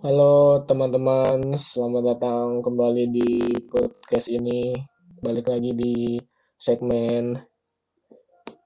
[0.00, 4.72] Halo teman-teman, selamat datang kembali di podcast ini.
[5.20, 6.16] Balik lagi di
[6.56, 7.36] segmen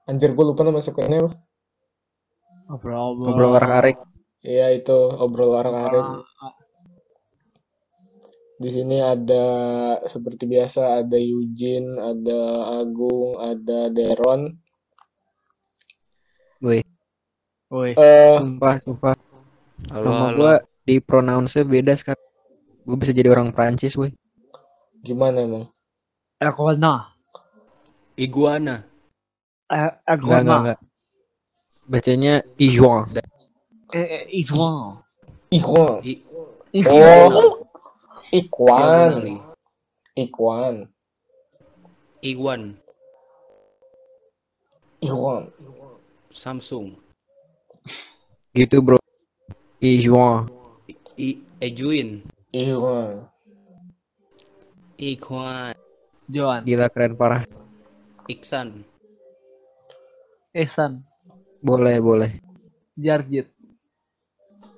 [0.07, 1.31] Anjir gue lupa nama segmennya apa?
[2.71, 3.99] Ngobrol Ngobrol arak-arik.
[4.47, 6.23] Iya itu obrol orang-orang.
[8.55, 9.45] Di sini ada
[10.07, 14.55] seperti biasa ada Eugene, ada Agung, ada Deron.
[16.63, 16.79] Woi,
[17.67, 19.13] Woi, Eh, sumpah, sumpah.
[19.91, 20.39] Halo, halo.
[20.39, 20.55] gua
[20.85, 22.21] di pronounce beda sekarang.
[22.85, 24.13] Gue bisa jadi orang Prancis, woi.
[25.01, 25.65] gimana emang?
[26.41, 27.13] Ergona.
[28.17, 28.85] Iguana.
[29.69, 30.79] Eh, Enggak, enggak.
[31.85, 33.05] Bacanya Ijuan.
[33.93, 35.01] Eh, eh, Ijuan.
[35.53, 36.01] Ikhwan.
[36.05, 36.21] I
[38.51, 39.39] Oh, nih.
[40.17, 40.89] Ikhwan.
[42.25, 42.61] Iwan.
[44.99, 45.43] Ikhwan.
[46.33, 46.97] Samsung.
[48.51, 48.97] Gitu, bro.
[49.79, 50.49] Ijuan.
[51.15, 52.27] I Ejuin.
[52.51, 53.27] Ikhwan.
[54.99, 55.75] Ikhwan.
[56.27, 56.61] Joan.
[56.67, 57.43] Gila keren parah.
[58.27, 58.83] Iksan.
[60.51, 61.03] Esan.
[61.63, 62.31] Boleh, boleh.
[62.95, 63.51] Jarjit.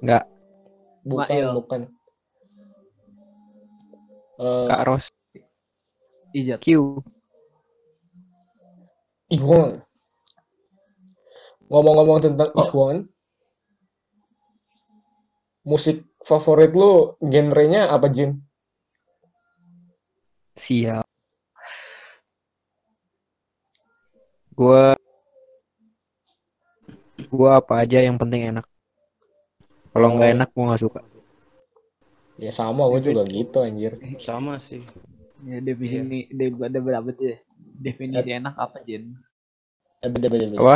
[0.02, 0.26] Enggak,
[1.02, 1.48] Bukan, Mail.
[1.58, 1.82] bukan.
[4.38, 5.06] Eh, Kak Ros.
[6.36, 6.60] Ijat.
[6.62, 7.02] Q.
[9.34, 9.82] Ikhwan.
[11.68, 12.62] Ngomong-ngomong tentang Oh.
[12.62, 13.10] Ikhwan,
[15.68, 18.40] musik favorit lu genrenya apa, Jin?
[20.56, 21.04] Siap.
[24.56, 24.96] Gua
[27.28, 28.66] gua apa aja yang penting enak.
[29.92, 30.36] Kalau nggak Oh.
[30.40, 31.02] enak gua nggak suka.
[32.38, 33.98] Ya sama, gue juga gitu anjir.
[34.22, 34.86] Sama sih.
[35.42, 37.38] Ya, definisi de, ada berapa tuh ya?
[37.58, 38.78] Definisi enak apa?
[38.86, 39.02] Eh,
[40.06, 40.62] beda, beda, beda.
[40.62, 40.76] Apa?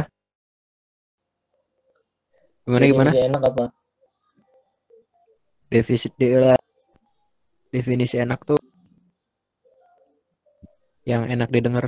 [2.66, 3.10] Gimana gimana?
[3.14, 3.64] Definisi enak apa?
[5.72, 6.60] Defisit de-
[7.72, 8.60] definisi enak tuh
[11.08, 11.88] yang enak didengar.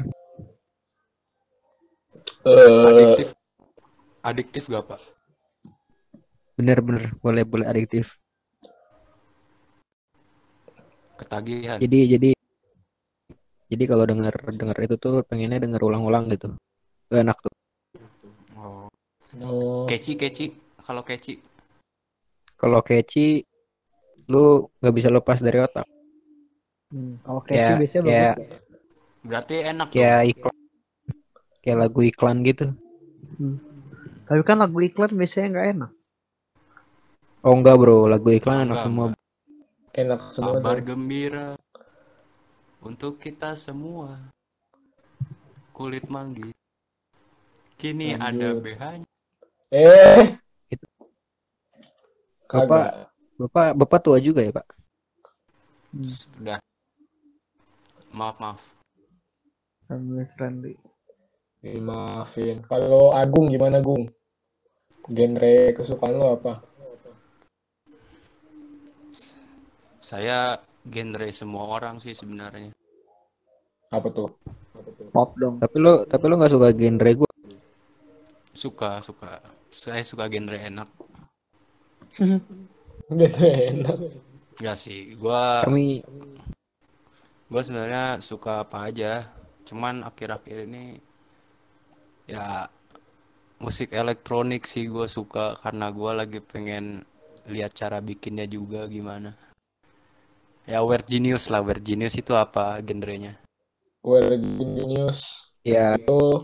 [2.48, 3.28] Eh, Adiktif.
[4.24, 5.02] Adiktif gak, Pak?
[6.56, 8.16] Bener-bener boleh boleh adiktif.
[11.20, 11.78] Ketagihan.
[11.84, 12.30] Jadi jadi
[13.68, 16.56] jadi kalau denger denger itu tuh pengennya denger ulang-ulang gitu.
[17.12, 17.54] Itu enak tuh.
[18.56, 18.88] Oh.
[19.44, 20.56] oh, Keci, keci.
[20.80, 21.36] Kalau keci.
[22.56, 23.44] Kalau catchy
[24.28, 25.88] lu nggak bisa lepas dari otak.
[26.94, 27.18] Hmm.
[27.26, 28.62] Kalau Kayak- biasanya kayak- bagus.
[29.24, 29.96] Berarti enak dong.
[29.96, 30.58] Kayak iklan
[31.64, 32.66] kayak lagu iklan gitu.
[34.24, 35.92] Tapi kan lagu iklan biasanya nggak enak.
[37.44, 39.06] Oh enggak bro, lagu iklan enak Enggak, semua.
[39.94, 41.48] enak semua Kabar gembira
[42.80, 44.32] untuk kita semua.
[45.72, 46.54] Kulit manggis.
[47.76, 48.64] Kini ada Lanjut.
[48.64, 49.08] BH-nya.
[49.74, 50.38] Eh,
[52.46, 52.92] Bapak kagak.
[53.38, 54.68] Bapak bapak tua juga ya pak?
[56.02, 56.58] Sudah.
[58.14, 58.62] Maaf, maaf.
[59.86, 60.74] Family friendly.
[61.64, 62.66] Eh, maafin.
[62.66, 64.10] Kalau Agung gimana, Gung?
[65.06, 66.66] Genre kesukaan lo apa?
[70.04, 72.74] Saya genre semua orang sih sebenarnya.
[73.94, 74.30] Apa tuh?
[75.14, 75.62] Pop dong.
[75.62, 77.32] Tapi lu tapi lu nggak suka genre gue?
[78.54, 79.42] Suka, suka.
[79.70, 80.90] Saya suka genre enak.
[83.14, 83.98] Udah enak.
[84.58, 86.02] Enggak sih, gua Kami
[87.50, 89.30] gua sebenarnya suka apa aja.
[89.64, 90.98] Cuman akhir-akhir ini
[92.26, 92.66] ya
[93.62, 97.06] musik elektronik sih gua suka karena gua lagi pengen
[97.46, 99.38] lihat cara bikinnya juga gimana.
[100.64, 103.36] Ya Weird Genius lah, Weird Genius itu apa genrenya?
[104.04, 106.44] We're Genius ya itu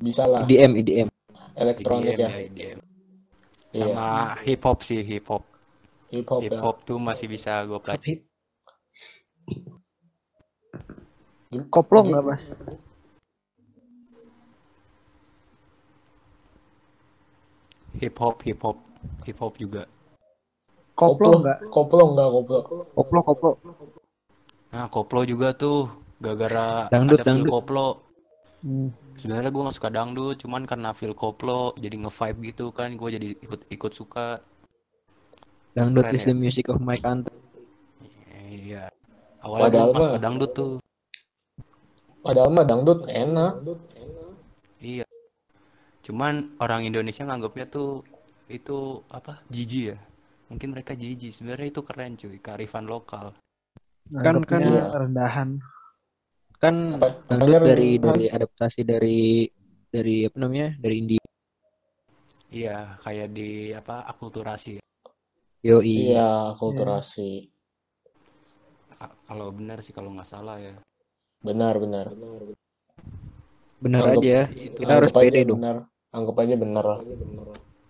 [0.00, 1.08] bisa lah IDM IDM.
[1.54, 2.28] elektronik EDM ya.
[2.28, 2.78] ya, EDM.
[3.74, 4.08] Iya, Sama
[4.42, 5.53] hip hop sih, hip hop.
[6.14, 6.60] Hip hop Hip ya.
[6.62, 8.22] hop tuh masih bisa gua pelajari.
[11.70, 12.44] Koplo nggak, Mas?
[18.02, 18.78] Hip hop, hip hop,
[19.22, 19.86] hip hop juga.
[20.94, 21.58] Koplo nggak?
[21.70, 22.58] Koplo enggak, koplo.
[22.94, 23.50] Koplo koplo.
[24.74, 27.50] Nah, koplo juga tuh gara-gara Dangdut, ada dangdut.
[27.50, 27.88] koplo.
[28.62, 28.90] Hmm.
[29.14, 33.28] Sebenarnya gue gak suka dangdut, cuman karena feel koplo jadi nge-vibe gitu kan, gue jadi
[33.38, 34.42] ikut ikut suka.
[35.74, 36.28] Dangdut Keren is ya.
[36.30, 37.34] the music of my country.
[38.46, 38.86] Iya.
[39.42, 40.72] Awalnya Padahal mah- suka dangdut tuh.
[42.22, 43.52] Padahal mah dangdut enak.
[44.78, 45.06] Iya.
[46.00, 48.06] Cuman orang Indonesia nganggapnya tuh
[48.46, 48.78] itu
[49.08, 49.42] apa?
[49.48, 49.98] Jijik ya.
[50.46, 51.32] Mungkin mereka jijik.
[51.32, 53.34] Sebenarnya itu keren cuy, kearifan lokal.
[54.14, 54.62] Kan- kan-
[55.02, 55.48] rendahan.
[56.56, 57.08] Kan Apa?
[57.26, 58.14] dangdut Apanya dari rendahan?
[58.14, 59.20] dari adaptasi dari
[59.90, 60.68] dari apa namanya?
[60.78, 61.24] Dari India.
[62.48, 64.06] Iya, kayak di apa?
[64.06, 64.83] Akulturasi.
[65.64, 66.12] Yoi.
[66.12, 67.48] Iya, akulturasi.
[68.94, 70.76] Ka- Kalau benar sih kalau nggak salah ya.
[71.40, 72.12] Benar, benar.
[73.80, 74.38] Bener Anggap- aja.
[74.52, 75.60] Itu Kita harus pede dong.
[75.60, 75.76] benar.
[76.12, 76.84] Anggap aja benar.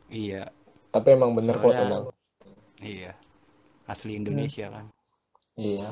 [0.09, 0.47] iya,
[0.89, 2.05] Tapi emang benar kok tenang.
[2.79, 3.13] iya.
[3.85, 4.87] Asli Indonesia kan.
[5.59, 5.91] Iya.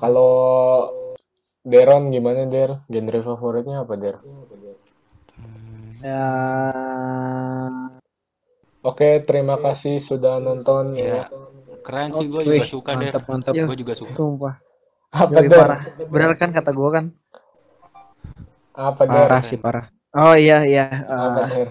[0.00, 0.32] Kalau
[1.60, 2.80] Deron gimana Der?
[2.86, 4.16] Genre favoritnya apa Der?
[6.00, 6.30] Ya,
[8.86, 11.26] Oke, terima kasih sudah nonton Iya.
[11.26, 11.34] ya.
[11.82, 13.10] Keren sih gue juga suka deh.
[13.10, 13.52] mantap mantap.
[13.54, 14.14] Gue juga suka.
[14.14, 14.54] sumpah.
[15.10, 15.80] Apa Yoi, parah.
[16.06, 17.04] Bener kan kata gue kan?
[18.74, 19.26] Apa Der?
[19.26, 19.86] Parah sih parah.
[20.14, 20.86] Oh iya iya.
[21.02, 21.68] Apa Der?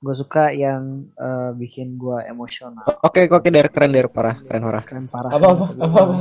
[0.00, 2.84] gue suka yang eh, bikin gue emosional.
[3.04, 4.84] Oke oke der keren der parah keren parah.
[4.84, 5.30] Keren parah.
[5.32, 5.66] Apa apa?
[5.76, 6.14] Apa apa?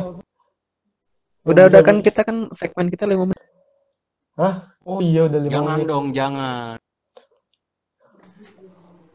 [1.48, 3.44] Udah udah kan kita kan segmen kita lima menit.
[4.84, 5.88] Oh iya udah lima Jangan menit.
[5.92, 6.79] dong, jangan.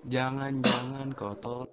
[0.04, 1.64] Jangan, jangan kotor.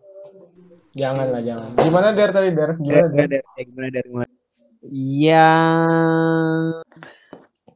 [0.96, 1.76] Jangan lah jangan.
[1.84, 2.72] Gimana Der tadi Der?
[2.80, 3.12] Gimana Der?
[3.12, 3.44] Gimana der?
[3.60, 4.04] Eh, Gimana der?
[4.08, 4.30] Gimana?
[5.22, 6.64] Yang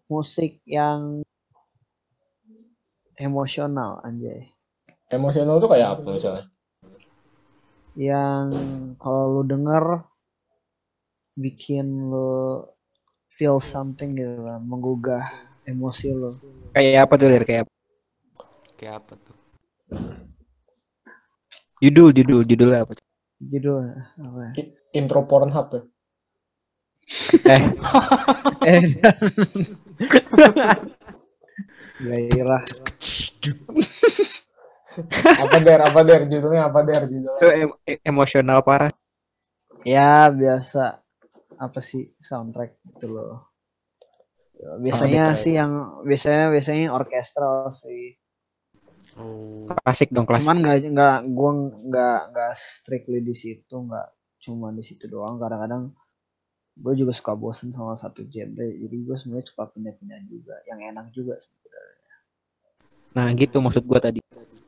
[0.08, 1.28] musik yang
[3.20, 4.48] emosional anjay.
[5.12, 6.46] Emosional tuh kayak apa misalnya?
[8.00, 8.48] Yang
[9.00, 10.08] kalau lu denger
[11.36, 12.64] bikin lu
[13.28, 15.28] feel something gitu lah, menggugah
[15.68, 16.32] emosi lu.
[16.72, 17.44] Kayak apa tuh der?
[17.44, 17.74] Kayak apa?
[18.80, 19.38] Kayak apa tuh?
[21.84, 22.94] Judul judul judulnya apa?
[23.40, 23.84] Judul
[24.16, 24.40] apa?
[24.56, 24.64] ya?
[24.96, 25.82] Intro Pornhub ya?
[27.46, 27.62] Eh
[28.72, 28.82] Eh.
[32.02, 32.64] Gairah.
[35.44, 35.80] Apa Der?
[35.84, 36.24] Apa Der?
[36.26, 37.04] Judulnya apa Der?
[37.04, 37.36] Judulnya?
[37.36, 38.92] itu em- e- emosional parah.
[39.84, 41.04] Ya biasa
[41.56, 43.44] apa sih soundtrack gitu loh.
[44.56, 45.44] Ya, Biasanya Soundtrack.
[45.44, 45.72] sih yang
[46.08, 48.16] biasanya biasanya orkestral sih.
[49.16, 50.44] Oh, Klasik dong klasik.
[50.44, 51.52] Cuman nggak nggak gua
[51.88, 54.08] nggak nggak strictly di situ nggak
[54.44, 55.40] cuma di situ doang.
[55.40, 55.96] Kadang-kadang
[56.76, 58.68] gue juga suka bosen sama satu genre.
[58.68, 60.60] Jadi gue sebenarnya suka pindah-pindah juga.
[60.68, 62.14] Yang enak juga sebenarnya.
[63.16, 64.20] Nah gitu maksud gua tadi.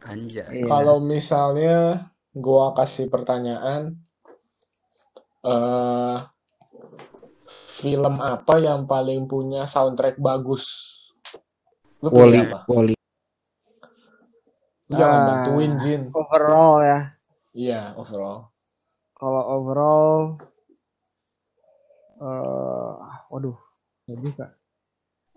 [0.08, 0.64] anjay.
[0.64, 0.66] Iya.
[0.72, 4.00] Kalau misalnya gua kasih pertanyaan,
[5.44, 6.18] eh
[7.78, 10.66] film apa yang paling punya soundtrack bagus?
[12.02, 12.60] Lu Wally pilih apa?
[12.72, 12.97] Wally.
[14.88, 15.26] Lu jangan Ah.
[15.28, 16.02] bantuin Jin.
[16.16, 17.00] overall ya.
[17.52, 18.52] Iya, overall.
[19.18, 20.38] Kalau overall,
[22.18, 22.94] eh
[23.28, 23.58] waduh,
[24.06, 24.46] nggak juga.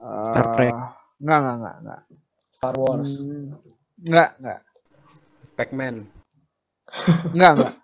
[0.01, 0.75] Star Eh, Trek.
[1.21, 2.01] Nggak, nggak, nggak, nggak.
[2.53, 3.11] Star Wars.
[3.21, 3.57] Hmm,
[4.01, 4.61] nggak, nggak,
[5.57, 5.97] Pac-Man.
[7.33, 7.75] nggak, nggak.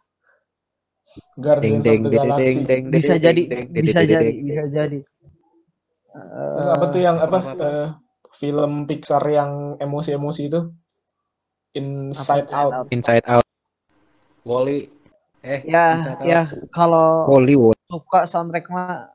[1.16, 2.44] Deng Guardians deng of the Galaxy.
[2.44, 2.82] deng deng.
[2.92, 3.42] Bisa deng, jadi,
[3.72, 4.98] bisa jadi, bisa jadi.
[6.56, 7.38] Terus apa tuh yang apa?
[7.40, 7.64] Apa, apa?
[7.64, 7.88] eh,
[8.36, 10.60] film Pixar yang emosi-emosi itu?
[11.76, 12.72] Inside Inside Out.
[12.72, 12.86] Out.
[12.90, 13.46] Inside Out.
[14.42, 14.88] Wally.
[15.44, 15.94] Eh, Ya,
[16.24, 16.42] ya.
[16.72, 17.78] Kalau Wally Wally.
[17.86, 19.14] suka soundtrack mah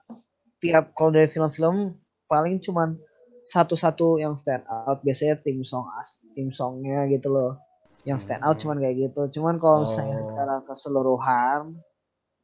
[0.62, 2.96] tiap kalau dari film-film paling cuman
[3.44, 7.60] satu-satu yang stand out biasanya tim song as tim songnya gitu loh
[8.08, 8.62] yang stand out Hmm.
[8.64, 10.24] cuman kayak gitu cuman kalau misalnya Oh.
[10.24, 11.76] secara keseluruhan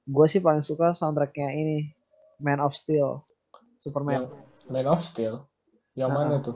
[0.04, 1.96] gue sih paling suka soundtracknya ini
[2.44, 3.24] Man of Steel
[3.80, 4.28] Superman
[4.68, 5.48] Man of Steel.
[5.96, 6.42] Yang mana Ah.
[6.44, 6.56] tuh?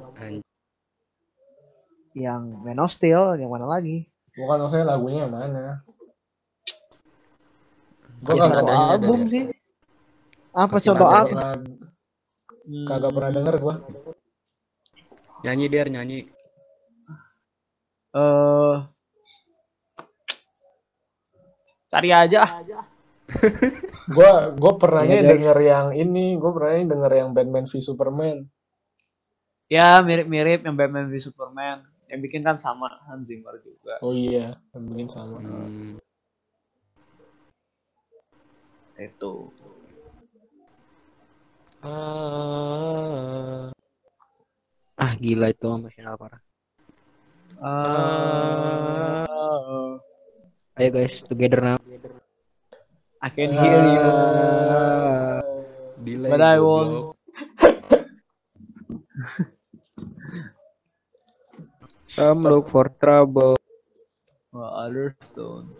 [2.12, 5.84] Yang Man of Steel yang mana lagi Bukan maksudnya lagunya yang mana?
[8.22, 9.32] Kasih kagak satu album Dad, ya.
[9.32, 9.44] sih
[10.52, 11.52] apa Kasih contoh apa pernah
[12.62, 13.76] Hmm, kagak pernah denger gua.
[15.42, 16.30] Nyanyi der, nyanyi.
[18.14, 18.76] eh
[21.90, 22.46] cari aja
[24.16, 25.32] Gua gua pernahnya guys.
[25.42, 28.38] denger yang ini, gua pernahnya denger yang Batman v Superman.
[29.66, 31.82] Ya mirip-mirip yang Batman v Superman.
[32.12, 33.96] Yang bikin kan sama Hans Zimmer juga.
[34.04, 35.40] Oh iya, yang bikin sama.
[35.40, 35.96] Hmm.
[39.00, 39.48] Itu.
[41.80, 43.72] Ah,
[45.00, 46.44] Ah gila itu emosional parah.
[47.62, 49.24] Uh,
[50.76, 51.80] Ayo guys together now.
[53.24, 54.04] I can hear you.
[56.04, 57.16] delay But I goblok.
[62.12, 63.56] Some look for trouble.
[64.52, 65.72] Oh, others don't.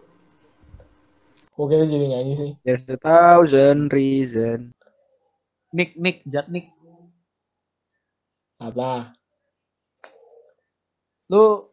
[1.52, 2.52] Kok kita jadi nyanyi sih?
[2.64, 4.72] There's a thousand reason.
[5.76, 6.72] Nick, Nick, Jat Nick.
[8.64, 9.12] Apa?
[11.28, 11.68] Lu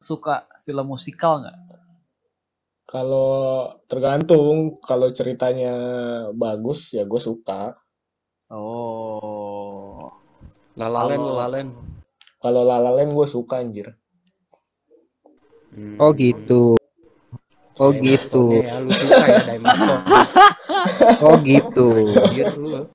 [0.00, 1.58] suka film musikal nggak?
[2.88, 5.76] Kalau tergantung, kalau ceritanya
[6.32, 7.76] bagus ya gue suka.
[8.48, 10.08] Oh.
[10.72, 11.68] Lalalen, Kalau- lalalen.
[12.38, 13.94] Kalau La La Land gue suka anjir.
[15.74, 15.98] Hmm.
[15.98, 16.74] Oh gitu.
[17.78, 18.58] Oh Dai gitu.
[18.58, 20.02] Ya, lu suka ya Dai Mastone.
[21.22, 21.88] Oh gitu.
[22.14, 22.86] Anjir lu.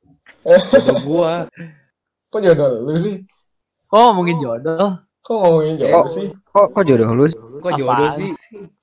[0.44, 1.34] Jodoh gua.
[2.28, 3.16] Kok jodoh lu sih?
[3.88, 5.00] Kok ngomongin jodoh?
[5.24, 6.28] Kok ngomongin jodoh Kok- sih?
[6.52, 7.26] Kok kok jodoh lu?
[7.64, 8.32] Kok jodoh Apaan sih?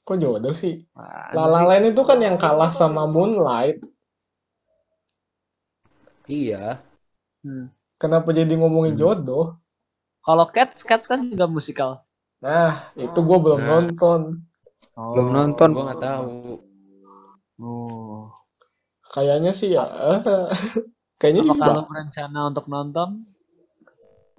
[0.04, 0.74] Kok jodoh sih?
[0.96, 1.66] Apaan La La sih?
[1.68, 3.80] Land itu kan yang kalah sama Moonlight.
[6.24, 6.80] Iya.
[7.44, 7.68] Hmm.
[8.00, 9.00] Kenapa jadi ngomongin Hmm.
[9.00, 9.59] jodoh?
[10.30, 12.06] Kalau Cats, Cats kan juga musikal.
[12.38, 13.68] Nah, itu gue belum Nah.
[13.82, 14.20] nonton.
[14.94, 15.10] Oh.
[15.18, 15.68] Belum nonton.
[15.74, 16.30] Gua nggak tahu.
[17.58, 18.30] Oh.
[19.10, 19.82] Kayaknya sih ya.
[21.20, 21.88] Kayaknya Apakah lo enggak.
[21.90, 23.08] berencana untuk nonton?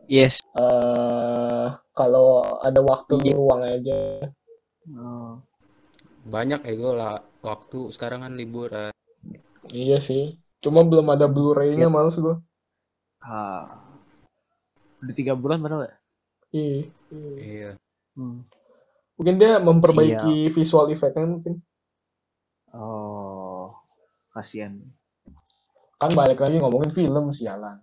[0.08, 0.40] Yes.
[0.56, 3.36] Eh, kalau ada waktu Iya.
[3.36, 4.32] luang aja.
[4.96, 5.44] Oh.
[6.24, 8.96] Banyak ego lah waktu sekarang kan liburan.
[9.70, 10.40] Iya sih.
[10.64, 11.94] Cuma belum ada Blu-ray-nya Iya.
[11.94, 12.40] males gue.
[13.20, 13.81] Ah.
[15.02, 15.96] Udah tiga bulan padahal ya?
[16.52, 16.80] Iya.
[17.38, 17.72] Iya.
[18.14, 18.46] Hmm.
[19.18, 21.62] Mungkin dia memperbaiki visual effect-nya mungkin.
[22.72, 23.76] Oh.
[24.32, 24.80] Kasian.
[25.96, 27.78] Kan balik lagi ngomongin film sialan.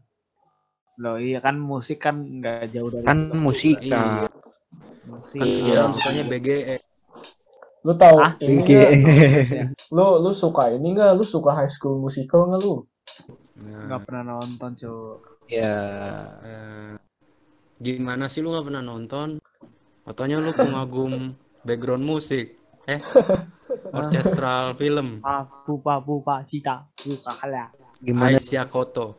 [0.99, 3.95] Loh iya kan musik kan nggak jauh dari Kan musik Iya.
[3.95, 4.33] kan.
[5.07, 5.39] Musik.
[5.39, 6.77] Kan si Dilan sukanya BGE.
[7.87, 8.91] Lu tahu Ah, ini nggak?
[9.97, 11.15] Lu lu suka ini nggak?
[11.15, 12.83] Lu suka High School Musical nggak lu?
[13.63, 15.15] Nah, Nggak pernah nonton cuy.
[15.49, 15.79] Ya.
[16.43, 16.93] eh,
[17.79, 19.29] gimana sih lu nggak pernah nonton?
[20.03, 22.59] Katanya lu pengagum background musik.
[22.89, 23.01] Eh,
[23.99, 25.21] orchestral film.
[25.23, 27.69] Papu papu pak cita buka halah.
[28.03, 28.39] Gimana?
[28.39, 29.19] Aisyah Koto.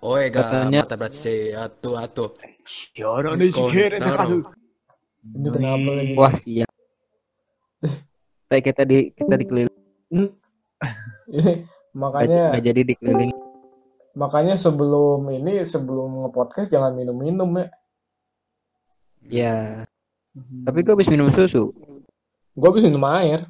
[0.00, 1.12] Oega, Katanya- mata berat
[1.52, 2.24] atu atu.
[2.96, 4.48] Yoro nih sih kere Kontaro.
[5.20, 6.14] Ini kenapa lagi?
[6.16, 6.70] Wah siap.
[8.48, 9.76] Kayak kita di kita dikeliling.
[12.00, 13.29] makanya Nggak jadi dikeliling.
[14.14, 17.66] Makanya sebelum ini sebelum nge-podcast jangan minum-minum ya.
[19.30, 19.58] Ya.
[20.66, 21.74] Tapi gue habis minum susu.
[22.54, 23.46] Gue habis minum air.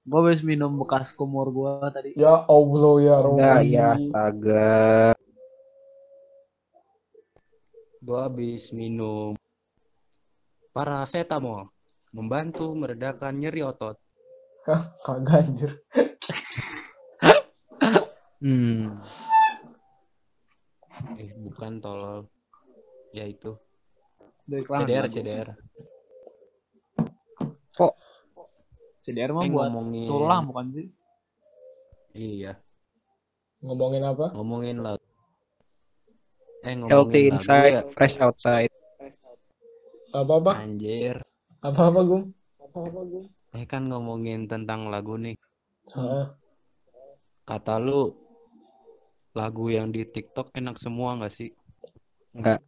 [0.00, 2.16] Gue habis minum bekas kumur gua tadi.
[2.16, 3.68] Ya Allah ya Robi.
[3.68, 5.12] ya astaga.
[8.00, 9.36] Gua habis minum
[10.72, 11.68] paracetamol
[12.16, 14.00] membantu meredakan nyeri otot.
[14.64, 15.72] Kagak anjir.
[18.40, 19.04] Hmm.
[21.16, 22.28] Eh, bukan tolol.
[23.10, 23.56] Ya itu.
[24.46, 25.48] Dari CDR, CDR.
[29.00, 30.86] CDR mah Eh, buat ngomongin tulang bukan sih?
[32.12, 32.52] Iya,
[33.64, 34.26] Ngomongin apa?
[34.36, 35.00] ngomongin lagu.
[36.60, 37.82] Eh, ngomongin Healthy lagu inside, ya.
[37.88, 38.72] fresh outside.
[40.12, 40.52] Apa-apa?
[40.58, 41.16] Anjir.
[41.64, 42.24] Apa-apa, Gung?
[43.56, 45.38] Eh kan ngomongin tentang lagu nih.
[45.96, 46.36] Hah?
[47.48, 48.12] Kata lu
[49.34, 51.50] lagu yang di TikTok enak semua nggak sih?
[52.34, 52.60] Enggak,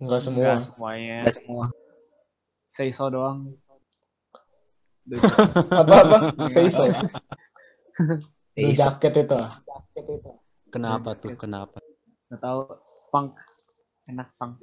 [0.00, 0.42] Enggak semua.
[0.56, 1.16] Enggak semuanya.
[1.24, 1.64] enggak semua.
[2.70, 3.52] Say so doang.
[5.80, 6.32] Apa-apa?
[6.48, 6.86] Say so.
[8.56, 9.36] Lu jaket itu.
[9.36, 9.60] ah.
[10.70, 11.34] Kenapa tuh?
[11.36, 11.82] Kenapa?
[12.30, 12.60] Nggak tahu.
[13.10, 13.36] Punk.
[14.06, 14.62] Enak punk.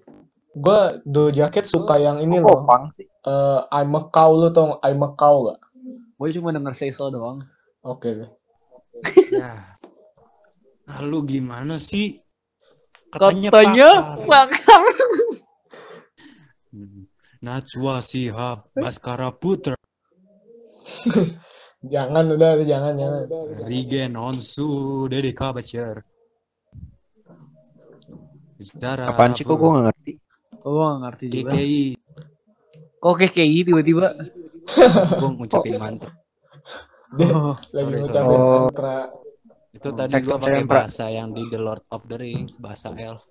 [0.58, 2.66] Gue do jaket suka yang ini loh.
[2.66, 3.06] pang sih?
[3.06, 5.62] Eh, I'm a cow lu tau I'm a cow gak?
[6.18, 7.46] Gue cuma denger say so doang.
[7.86, 8.10] Oke.
[8.10, 8.32] deh.
[9.30, 9.77] Ya.
[10.88, 12.16] Ah, lu gimana sih?
[13.12, 14.24] Katanya pakar.
[14.24, 14.82] bakar.
[16.72, 17.12] Hmm.
[17.44, 19.78] Najwa Shihab Baskara Putra
[21.94, 23.22] Jangan udah, jangan jangan.
[23.70, 26.02] Rigen Onsu Deddy Kabasher
[28.58, 30.12] Bicara Apaan sih kok gue nggak ngerti?
[30.66, 31.50] Oh, gue gak ngerti juga.
[31.54, 31.84] KKI
[32.98, 34.08] Kok KKI tiba-tiba?
[35.22, 36.12] Gue ngucapin mantra
[37.24, 38.36] Oh, lagi ngucapin.
[38.36, 38.68] Oh.
[38.68, 38.98] mantra.
[39.78, 42.90] Itu tadi Cek gue cek pakai bahasa yang di The Lord of the Rings Bahasa
[42.98, 43.30] elf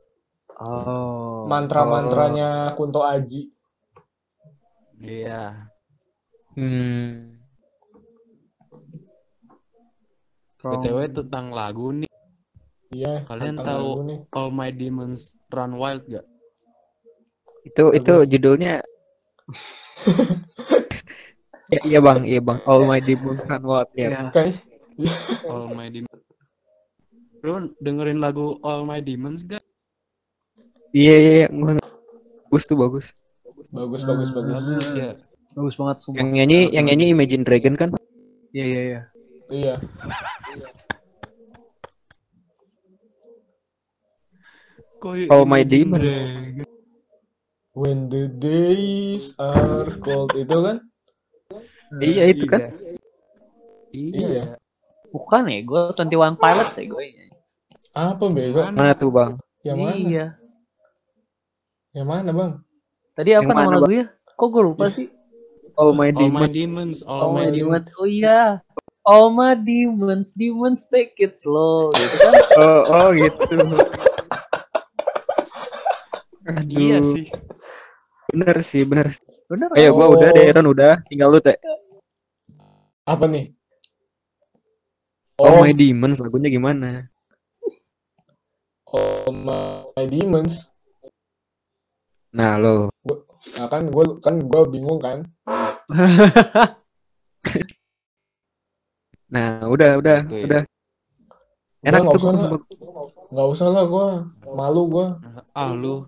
[0.62, 1.44] oh.
[1.50, 3.50] Mantra-mantranya Kunto Aji.
[5.02, 5.66] Iya
[6.56, 7.36] Hmm.
[10.56, 12.08] From- BTW tentang lagu nih
[12.96, 13.28] Iya.
[13.28, 13.90] Kalian tentang tahu.
[14.32, 16.24] All My Demons Run Wild gak?
[17.66, 18.78] Itu itu judulnya.
[21.74, 22.62] ya, iya bang, iya bang.
[22.62, 23.90] All my demons can walk.
[23.98, 24.14] Ya.
[24.14, 24.30] Ya.
[24.30, 24.62] Kayak
[25.50, 26.05] All My Demons
[27.46, 29.62] Lu dengerin lagu All My Demons gak?
[30.90, 31.48] Iya iya, iya.
[31.54, 31.78] Gua-
[32.50, 33.06] bagus tuh bagus.
[33.70, 34.66] bagus bagus bagus.
[34.66, 35.10] Bagus ya
[35.54, 36.18] Bagus banget semua.
[36.18, 37.88] Yang nyanyi yang nyanyi Imagine Dragon kan?
[38.50, 39.00] Iya, iya, iya.
[39.46, 39.74] Iya.
[45.30, 46.02] All My Demons.
[46.02, 46.66] Dragon?
[47.78, 50.82] When the days are cold itu kan?
[52.02, 52.74] Iya itu kan.
[53.94, 54.18] Iya.
[54.18, 54.42] Iya.
[55.14, 57.06] Bukan ya, gue 21 Pilots ya gue.
[57.96, 58.60] Apa bego?
[58.60, 58.76] Mana?
[58.76, 59.32] Mana tuh bang?
[59.64, 59.96] Yang mana?
[59.96, 60.26] Iya.
[61.96, 62.52] Yang mana bang?
[63.16, 64.04] Tadi apa Yang nama mana, lagunya?
[64.36, 65.08] Kok gue lupa sih?
[65.76, 66.52] All my All my demons.
[66.52, 67.88] demons, all, All my demons.
[67.88, 67.96] demons.
[67.96, 68.60] Oh iya.
[69.06, 72.32] All my demons, demons take it slow gitu kan.
[72.60, 73.56] Oh, oh gitu.
[76.46, 77.26] Aduh, Iya sih.
[78.28, 79.08] bener sih, bener.
[79.46, 79.68] Bener.
[79.72, 80.34] Ayo, gua udah Oh.
[80.34, 80.94] deh, Ron udah.
[81.06, 81.56] Tinggal lu, Teh.
[83.04, 83.54] Apa nih?
[85.38, 87.06] All Oh, my demons lagunya gimana?
[88.86, 90.70] All My Demons.
[92.36, 92.92] Nah, lo.
[93.58, 95.26] Nah, kan gue kan gue bingung kan.
[99.26, 100.46] Nah, udah, udah, Gitu ya.
[100.46, 100.62] udah.
[101.82, 102.60] Enak nggak tuh usah gua lah.
[103.30, 104.08] Nggak usah lah gue.
[104.54, 105.06] Malu gue.
[105.50, 106.06] Ah lu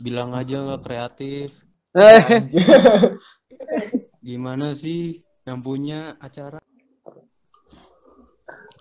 [0.00, 1.56] bilang aja nggak kreatif.
[1.96, 2.20] Eh,
[4.20, 6.60] Gimana sih yang punya acara?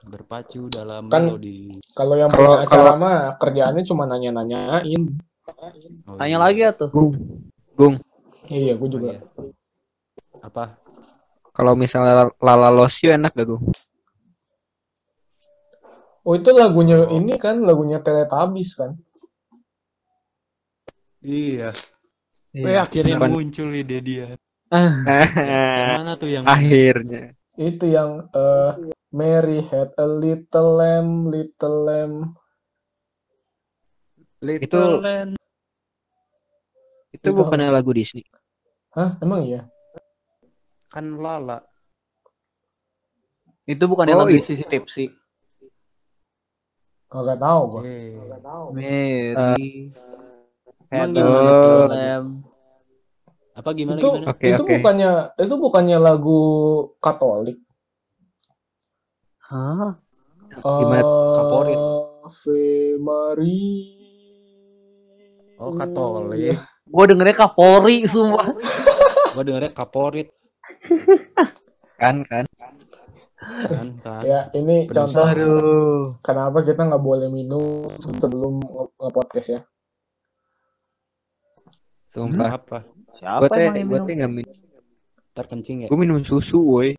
[0.08, 1.76] Berpacu dalam Kan- melodi.
[1.92, 5.04] Kalau yang Kalau- punya acara mah kerjaannya cuma nanya-nanyain.
[6.08, 6.40] Oh, tanya iya.
[6.40, 6.90] lagi ya tuh.
[6.90, 7.16] Gung.
[7.76, 7.96] Gung,
[8.48, 9.12] Iya, gue Oh, juga.
[9.14, 9.22] iya.
[10.42, 10.80] Apa?
[11.52, 13.66] kalau misalnya Lala Losio enak gak, Gung?
[16.22, 18.94] Oh itu lagunya ini kan lagunya Teletubbies kan?
[21.20, 21.74] Iya.
[22.54, 22.64] Iya.
[22.64, 23.32] Weh, akhirnya Bukan.
[23.32, 24.28] muncul ide dia.
[24.70, 24.92] Ah,
[25.80, 27.24] Yang mana tuh yang Akhirnya.
[27.56, 28.72] Itu yang eh,
[29.12, 32.36] Mary had a little lamb, little lamb.
[34.44, 35.34] Little Itu- Land?
[37.10, 38.28] Itu Itu bukannya lagu Disney.
[38.94, 39.66] Hah, emang iya?
[40.92, 41.64] Kan Lala.
[43.68, 44.48] itu bukan Oh, lagi iya.
[44.48, 45.12] sisi tipsi.
[47.12, 47.82] Kagak tahu gua.
[47.84, 48.16] Eh,
[48.72, 49.92] Mary.
[50.88, 51.92] Emang had a little lagu?
[51.92, 52.28] lamb.
[53.60, 54.32] Apa gimana itu gimana?
[54.32, 54.72] Oke, itu oke.
[54.80, 56.40] bukannya itu bukannya lagu
[57.04, 57.60] Katolik.
[59.48, 59.96] Hah?
[60.60, 61.04] Gimana?
[61.34, 61.80] Kaporit.
[62.28, 62.64] Ave
[63.00, 63.96] Maria.
[65.58, 66.60] Oh, Katolik.
[66.86, 68.52] Gue dengernya Kapolri sumpah.
[69.34, 70.30] Gua dengernya Kaporit
[71.96, 72.46] Kan, kan.
[73.38, 74.22] kan kan.
[74.22, 76.04] Ya, ini Penuh contoh Aduh.
[76.20, 79.62] kenapa kita nggak boleh minum sebelum nge- nge-podcast ya.
[82.08, 82.50] Sumpah.
[82.54, 82.80] Apa?
[83.14, 84.08] Siapa Gue teh, emang yang gue minum?
[84.08, 84.56] teh nggak minum.
[85.34, 85.88] Terkencing ya?
[85.90, 86.94] Gue minum susu, woi.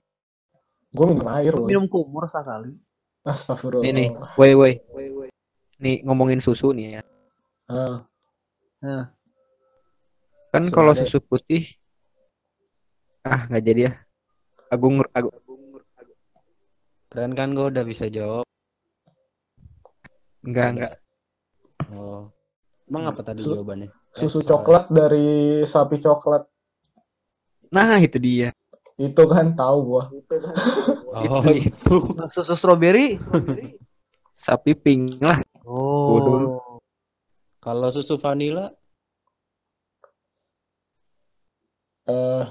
[0.89, 1.69] Gue minum air loh.
[1.69, 2.73] Minum kumur sekali.
[3.27, 3.85] Astagfirullah.
[3.85, 4.09] Nih, nih.
[4.39, 4.73] Woi, woi.
[5.79, 7.03] Nih, ngomongin susu nih ya.
[7.69, 8.03] Ah,
[10.49, 11.77] Kan Susu kalau susu putih,
[13.21, 13.93] ah nggak jadi ya.
[14.73, 15.35] Agung, agung.
[17.13, 18.49] Keren kan gua udah bisa jawab.
[20.41, 20.93] Enggak, enggak.
[21.93, 22.33] Oh.
[22.89, 23.93] Emang apa tadi Su- jawabannya?
[24.17, 25.29] susu Eh, coklat dari
[25.69, 26.49] sapi coklat
[27.69, 28.49] Nah, itu dia.
[28.99, 30.05] Itu kan tahu gua.
[31.15, 31.95] Oh, itu.
[32.29, 33.17] Susu strawberry.
[34.35, 35.39] Sapi pink lah.
[35.63, 36.59] Oh.
[37.59, 38.71] Kalau susu vanilla
[42.05, 42.45] Eh,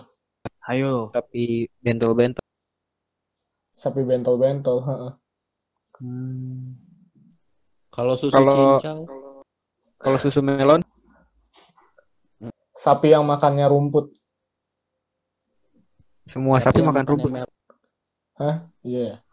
[0.70, 1.10] Ayo.
[1.10, 2.44] Sapi bentol-bentol.
[3.74, 4.86] sapi bentol-bentol.
[4.86, 5.12] heeh.
[5.98, 6.78] Hmm.
[7.90, 8.98] Kalau susu Kalau- cincau,
[9.98, 10.82] Kalau susu melon,
[12.78, 14.14] Sapi yang makannya rumput.
[16.28, 17.32] Semua sapi yang makan rumput.
[17.32, 17.56] mel-
[18.84, 19.24] Iya.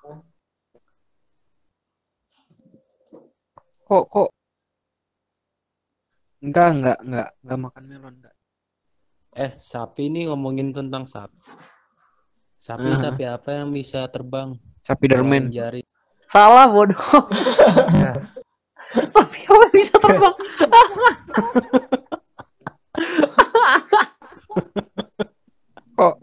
[3.85, 4.29] Kok, kok?
[6.41, 8.35] Enggak, enggak, enggak, enggak makan melon, enggak.
[9.35, 11.37] Eh, sapi ini ngomongin tentang sapi.
[12.57, 12.97] Sapi Ah.
[12.97, 14.57] sapi apa yang bisa terbang?
[14.81, 15.53] Sapi dermen.
[15.53, 15.85] Jari.
[16.25, 16.97] Salah bodoh.
[19.15, 20.35] Sapi apa bisa terbang?
[25.95, 26.15] Kok?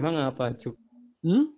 [0.00, 0.74] Emang apa, Cuk?
[1.20, 1.52] Hmm?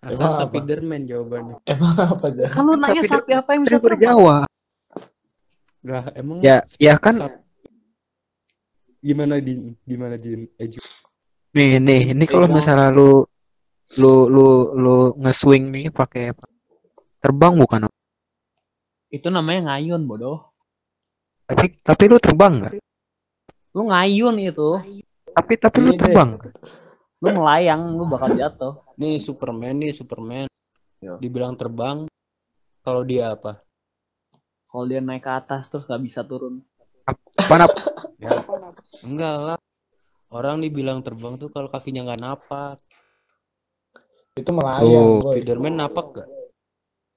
[0.00, 0.66] Asal Emang sapi apa?
[0.68, 1.56] dermen jawabannya.
[1.64, 2.44] Emang apa aja?
[2.52, 4.04] Kan lu nanya Sapi sapi apa yang bisa gue udah terbang?
[4.12, 4.46] jawab.
[5.80, 7.16] Lah, emang Ya, ya kan.
[9.00, 10.44] Gimana di gimana Jin?
[10.60, 10.68] Eh,
[11.56, 13.24] Nih, nih, ini kalau misalnya lu
[13.98, 14.46] lu lu
[14.76, 16.44] lu nge-swing nih pakai apa?
[17.20, 17.88] terbang bukan?
[19.10, 20.52] Itu namanya ngayun bodoh.
[21.44, 22.72] Tapi tapi lu terbang nggak?
[23.74, 24.70] Lu ngayun itu.
[25.34, 25.98] Tapi tapi lu deh.
[25.98, 26.30] terbang.
[27.20, 28.80] Lu melayang, lu bakal jatuh.
[28.96, 30.46] Nih Superman nih Superman.
[31.00, 31.16] Yo.
[31.20, 32.08] Dibilang terbang.
[32.80, 33.60] Kalau dia apa?
[34.70, 36.64] Kalau dia naik ke atas terus gak bisa turun.
[37.50, 37.66] Mana
[38.20, 38.44] Ya,
[39.00, 39.58] enggak lah.
[40.30, 42.76] Orang dibilang terbang tuh kalau kakinya nggak napak.
[44.36, 45.18] Itu melayang, Oh.
[45.18, 46.28] Spiderman napak gak?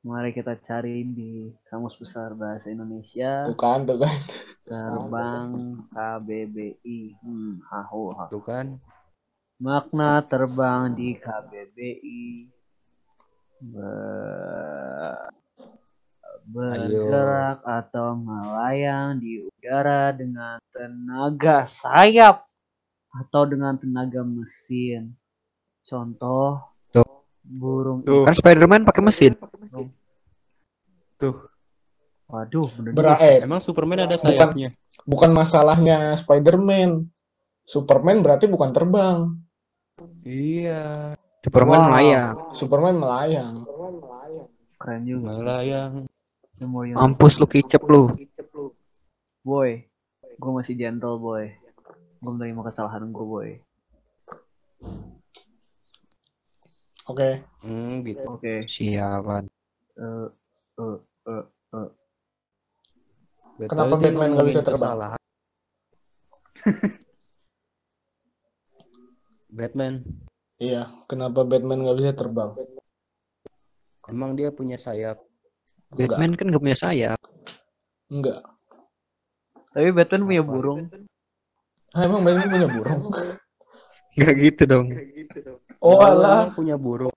[0.03, 3.47] Mari kita cari di Kamus Besar Bahasa Indonesia.
[3.47, 4.11] Tuh kan, tuh kan.
[4.67, 7.23] Terbang KBBI.
[7.23, 8.27] Hmm, haho, ha.
[8.27, 8.83] Tuh kan.
[9.63, 12.51] Makna terbang di KBBI.
[13.63, 15.31] Be-
[16.43, 22.43] bergerak atau melayang di udara dengan tenaga sayap
[23.07, 25.15] atau dengan tenaga mesin.
[25.87, 26.59] Contoh
[26.91, 27.22] Tuh.
[27.43, 28.23] Burung Tuh.
[28.23, 29.36] Kan Spider-Man pakai mesin.
[31.19, 31.36] Tuh,
[32.27, 34.25] Waduh, bener eh, emang Superman ada Bukan.
[34.25, 34.69] sayapnya.
[35.06, 37.12] bukan masalahnya Spider-Man.
[37.63, 39.17] Superman berarti bukan terbang.
[40.25, 41.88] Iya, Superman Wow.
[41.91, 42.34] melayang.
[42.56, 43.53] Superman melayang.
[44.82, 45.39] keren juga.
[45.39, 45.91] melayang.
[46.95, 48.12] Mampus lu kicep lu.
[49.43, 49.84] boy,
[50.39, 51.51] gue masih gentle boy.
[52.23, 53.49] Gue menerima kesalahan gue boy.
[57.03, 57.43] Oke.
[57.63, 58.23] Hmm, gitu.
[58.27, 58.63] Oke.
[58.63, 59.45] Sialan.
[59.99, 60.27] eh,
[60.79, 61.89] eh, eh,
[63.69, 64.91] Kenapa Betul, dia Batman nggak bisa terbang?
[69.53, 69.93] Batman,
[70.57, 72.51] Iya, kenapa Batman nggak bisa terbang?
[74.09, 75.21] emang dia punya sayap.
[75.93, 77.19] Batman kan gak punya sayap.
[78.09, 78.41] Enggak.
[79.73, 80.89] Tapi Batman punya burung.
[81.93, 83.01] Ah, emang Batman punya burung?
[84.17, 84.87] Gak gitu dong.
[84.89, 87.12] Oh Kalau alah, emang punya burung,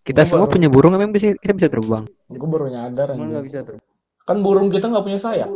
[0.00, 2.04] Kita Gua semua baru- punya burung emang bisa kita bisa terbang.
[2.28, 3.46] gue baru nyadar emang nggak anjing.
[3.50, 3.86] bisa terbang.
[4.22, 5.50] Kan burung kita nggak punya sayap.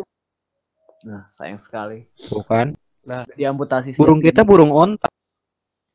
[1.01, 2.03] Nah, sayang sekali.
[2.29, 2.75] Bukan.
[3.33, 5.07] Diamputasi Burung kita burung onta.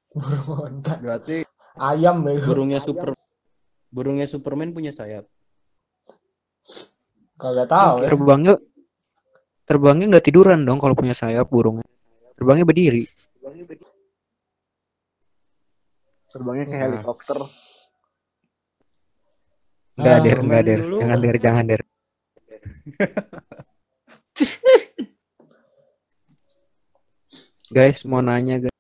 [0.10, 0.96] Burung onta.
[0.98, 1.44] Berarti
[1.76, 2.48] Ayam bego.
[2.48, 3.12] burungnya super
[3.92, 5.28] burungnya Superman punya sayap.
[7.36, 8.08] Kagak tahu ya.
[8.08, 8.54] Terbangnya
[9.64, 11.84] terbangnya nggak tiduran dong kalau punya sayap burungnya.
[12.34, 13.04] Terbangnya berdiri.
[13.36, 13.66] Terbangnya
[16.36, 16.82] kayak Nah.
[16.92, 17.38] helikopter.
[19.96, 20.80] Enggak Ah, der, enggak der.
[20.84, 20.98] dulu.
[21.00, 21.82] Jangan der, jangan der.
[27.68, 28.78] Guys, mau nanya guys.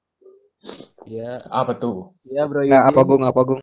[1.05, 2.13] Ya, Apa tuh?
[2.23, 2.65] Iya, Bro.
[2.65, 2.73] Yudi.
[2.75, 3.61] apa gung, apa gung?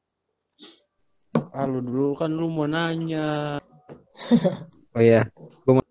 [1.52, 3.58] ah lu dulu kan lu mau nanya.
[4.92, 5.24] Oh iya,
[5.64, 5.84] gua mau...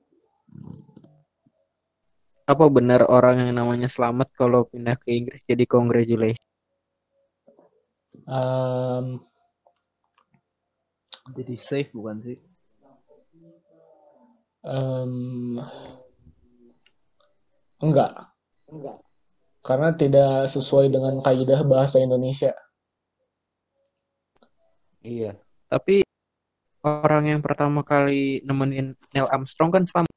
[2.45, 6.50] Apa benar orang yang namanya Selamat kalau pindah ke Inggris jadi congratulations?
[8.27, 9.05] Em,
[11.31, 12.37] Jadi safe bukan sih?
[14.61, 15.57] em,
[17.81, 18.29] enggak.
[19.61, 22.53] Karena tidak sesuai dengan kaidah bahasa Indonesia.
[25.01, 25.33] Iya.
[25.69, 26.05] Tapi
[26.85, 30.13] orang yang pertama kali nemenin Neil Armstrong kan Selamat.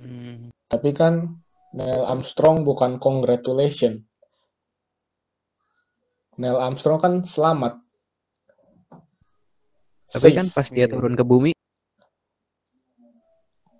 [0.00, 1.40] Hmm, Tapi kan
[1.76, 4.09] Neil Armstrong bukan congratulation.
[6.40, 7.76] Neil Armstrong kan selamat.
[10.10, 10.34] Tapi Safe.
[10.34, 11.52] kan pas dia turun ke bumi,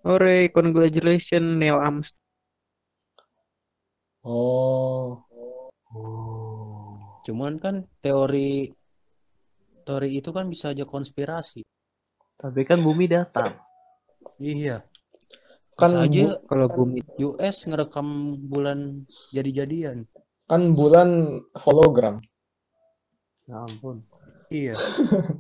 [0.00, 2.20] Hore, congratulations Neil Armstrong.
[4.20, 5.24] Oh,
[7.24, 8.68] cuman kan teori
[9.82, 11.64] teori itu kan bisa aja konspirasi.
[12.36, 13.56] Tapi kan bumi datar.
[14.36, 14.84] Iya.
[15.72, 20.04] kan Bisa aja bu- Kalau bumi US ngerekam bulan jadi-jadian.
[20.44, 22.20] kan bulan hologram.
[23.50, 24.06] Ya ampun.
[24.46, 24.78] Iya.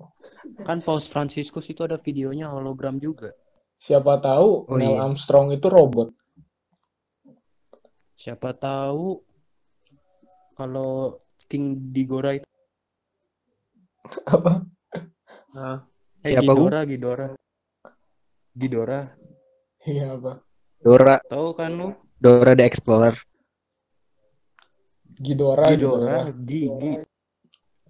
[0.66, 3.30] kan Paus Franciscus itu ada videonya hologram juga.
[3.78, 5.06] Siapa tahu Oh, Neil iya.
[5.06, 6.10] Armstrong itu robot.
[8.18, 9.22] Siapa tahu
[10.58, 11.16] kalau
[11.48, 12.44] King Digora itu
[14.26, 14.66] Apa?
[15.54, 15.86] Nah,
[16.26, 16.50] eh Siapa?
[16.50, 17.26] Gidora, Gidora.
[18.52, 19.00] Gidora.
[19.86, 20.42] Iya apa?
[20.82, 21.88] Dora, Tahu kan lu?
[22.18, 23.14] Dora the Explorer.
[25.20, 26.26] Ghidorah, Gidora, Ghidorah.
[26.44, 26.92] Gigi.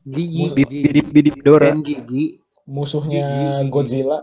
[0.03, 0.41] Gigi.
[0.43, 1.71] Mus- Bip bidip bidip Dora.
[1.71, 2.39] Dan gigi.
[2.65, 3.27] Musuhnya
[3.61, 3.69] Gigi.
[3.69, 4.19] Godzilla.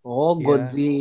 [0.00, 0.44] Oh, Iya.
[0.44, 0.94] Godzi.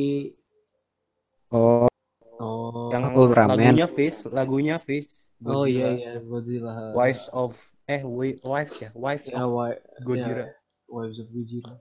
[1.50, 1.88] Oh,
[2.36, 2.92] Oh.
[2.92, 3.56] Yang Ultraman.
[3.56, 5.32] lagunya Fish, lagunya Fish.
[5.40, 5.90] Oh iya Godzilla.
[5.94, 6.72] iya Godzilla.
[6.92, 10.52] Wives of eh wi- wives ya, wives Ya, of wi- Gojira.
[10.90, 11.80] Wives of Godzilla.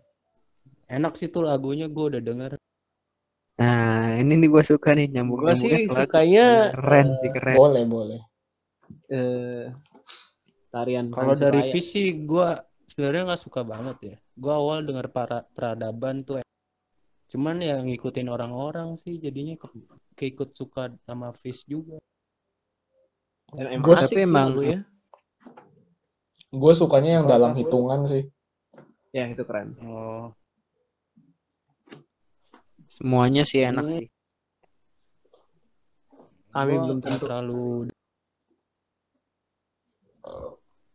[0.86, 2.52] Enak sih tuh lagunya gue udah denger.
[3.54, 7.54] nah ini nih gue suka nih nyambung Gua sih sukanya Keren sih keren.
[7.54, 8.20] Boleh, boleh.
[9.06, 9.70] eh
[10.74, 11.78] tarian Kalau dari Raya.
[11.78, 12.48] Sih gue
[12.90, 14.16] sebenarnya nggak suka banget ya.
[14.34, 16.42] Gue awal denger para peradaban tuh.
[17.30, 19.70] Cuman ya ngikutin orang-orang sih jadinya ke,
[20.18, 22.02] keikut suka sama Fish juga.
[23.54, 24.80] Dan emang tapi emang- lagunya.
[26.50, 27.32] Gue sukanya yang Apa?
[27.38, 28.26] dalam hitungan sih.
[29.14, 29.78] Ya itu keren.
[29.78, 30.34] Oh,
[32.94, 34.08] Semuanya sih enak Ini- sih.
[36.54, 37.26] Kami gua belum tentu.
[37.26, 37.90] terlalu.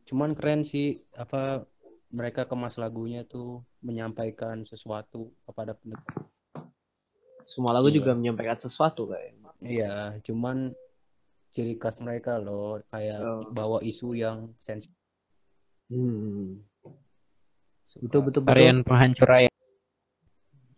[0.09, 1.69] Cuman keren sih apa
[2.09, 6.25] mereka kemas lagunya tuh menyampaikan sesuatu kepada pendengar.
[7.45, 8.01] Semua lagu Iya.
[8.01, 9.49] juga menyampaikan sesuatu kayaknya.
[9.61, 9.93] Iya,
[10.25, 10.73] cuman
[11.49, 13.45] ciri khas mereka loh kayak Oh.
[13.49, 14.97] bawa isu yang sensitif.
[15.89, 16.61] Hmm.
[17.85, 18.01] Suka.
[18.05, 18.41] Betul betul.
[18.45, 19.29] Varian penghancur.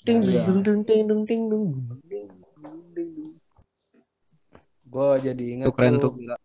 [0.01, 0.43] Ding Iya.
[0.47, 1.71] ding ding ding ding ding ding
[2.03, 2.27] ding
[2.91, 3.31] ding ding.
[4.83, 6.11] Gue jadi ingat Tuh, keren tuh.
[6.19, 6.35] gila.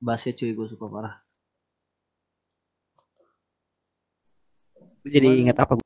[0.00, 1.14] Bassnya cuy gue suka parah.
[5.04, 5.76] Jadi ingat apa?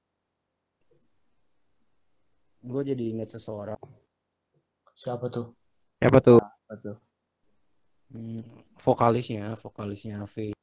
[2.64, 3.78] Gue jadi ingat seseorang.
[4.94, 5.52] Siapa tuh?
[5.98, 6.40] Siapa tuh?
[6.70, 6.96] Betul.
[8.14, 8.42] Hmm,
[8.78, 10.56] vokalisnya, vokalisnya V.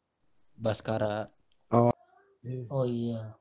[0.57, 1.27] Baskara.
[1.71, 3.37] Oh iya.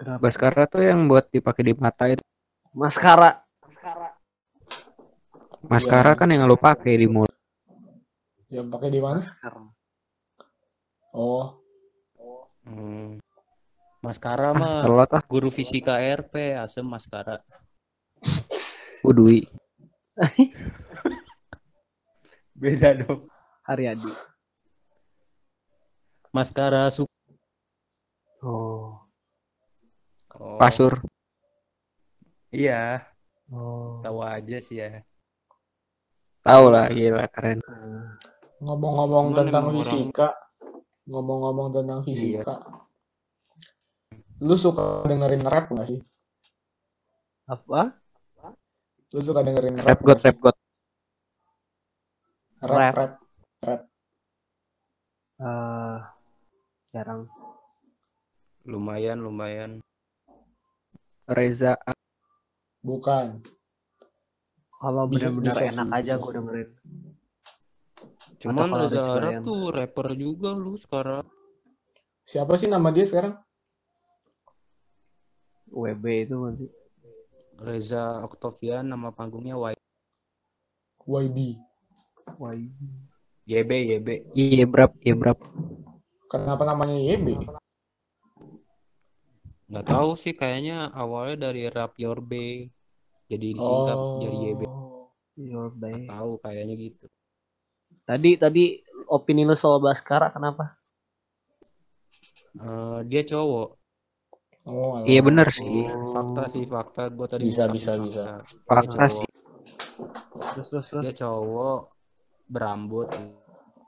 [0.00, 0.24] Kenapa?
[0.24, 2.24] Baskara tuh yang buat dipakai di mata itu.
[2.72, 3.44] Maskara.
[5.66, 6.18] Maskara Iya.
[6.18, 7.35] kan yang lu pakai di mulut.
[8.46, 9.18] Yang pakai di mana?
[9.18, 9.62] Maskara.
[11.16, 11.46] Oh,
[12.66, 13.22] Hmm.
[14.02, 17.38] Maskara mah Telot ah, guru fisika RP, asem Maskara.
[19.06, 19.46] Udui.
[22.58, 23.30] Beda dong.
[23.66, 24.10] Haryadi.
[26.34, 27.06] Maskara su
[28.42, 28.98] Oh.
[30.36, 31.00] Oh, Pasur.
[32.52, 33.06] Iya,
[33.50, 34.02] Oh.
[34.02, 35.02] tahu aja sih ya.
[36.42, 37.58] Tahu lah, gila keren.
[38.62, 40.28] Ngomong-ngomong tentang orang- fisika,
[41.06, 42.54] ngomong-ngomong tentang fisika,
[44.40, 46.00] lu suka dengerin rap nggak sih?
[47.46, 47.94] Apa?
[49.14, 50.56] Lu suka dengerin Rap rap god, rap god.
[52.58, 53.12] Rap, Rap.
[53.62, 53.80] rap.
[55.36, 55.98] Eh,
[56.90, 57.28] jarang.
[58.64, 59.78] Lumayan, lumayan.
[61.28, 61.76] Reza
[62.82, 63.42] Bukan.
[64.78, 66.68] Kalau Bisa- benar-benar bisa enak aja gue dengerin.
[68.36, 71.24] Cuman Reza Arab tuh rapper juga lu sekarang.
[72.26, 73.38] Siapa sih nama dia sekarang?
[75.72, 76.66] WB itu nanti.
[77.56, 79.74] Reza Octavian nama panggungnya Y
[81.06, 81.38] YB.
[82.36, 82.52] Wah,
[83.46, 84.08] YB YB.
[84.36, 85.38] Iya berap, iya berap.
[86.28, 87.46] Kenapa namanya YB?
[89.66, 92.70] Nggak tahu sih kayaknya awalnya dari Rap Your Bay.
[93.26, 94.18] Jadi disingkat Oh.
[94.22, 94.62] jadi YB.
[95.36, 96.08] your day.
[96.08, 97.04] Tahu kayaknya gitu.
[98.06, 98.64] Tadi tadi
[99.10, 100.78] opini lu soal Baskara kenapa?
[102.56, 103.68] Eh, dia cowok.
[104.66, 105.02] Oh.
[105.02, 105.86] Iya bener sih.
[106.14, 107.10] Fakta sih fakta.
[107.10, 108.04] Gue tadi Bisa, bisa, fakta.
[108.06, 108.22] bisa.
[108.66, 109.26] Fakta sih.
[110.54, 111.02] Terus terus terus.
[111.02, 111.78] Dia cowok
[112.46, 113.10] berambut.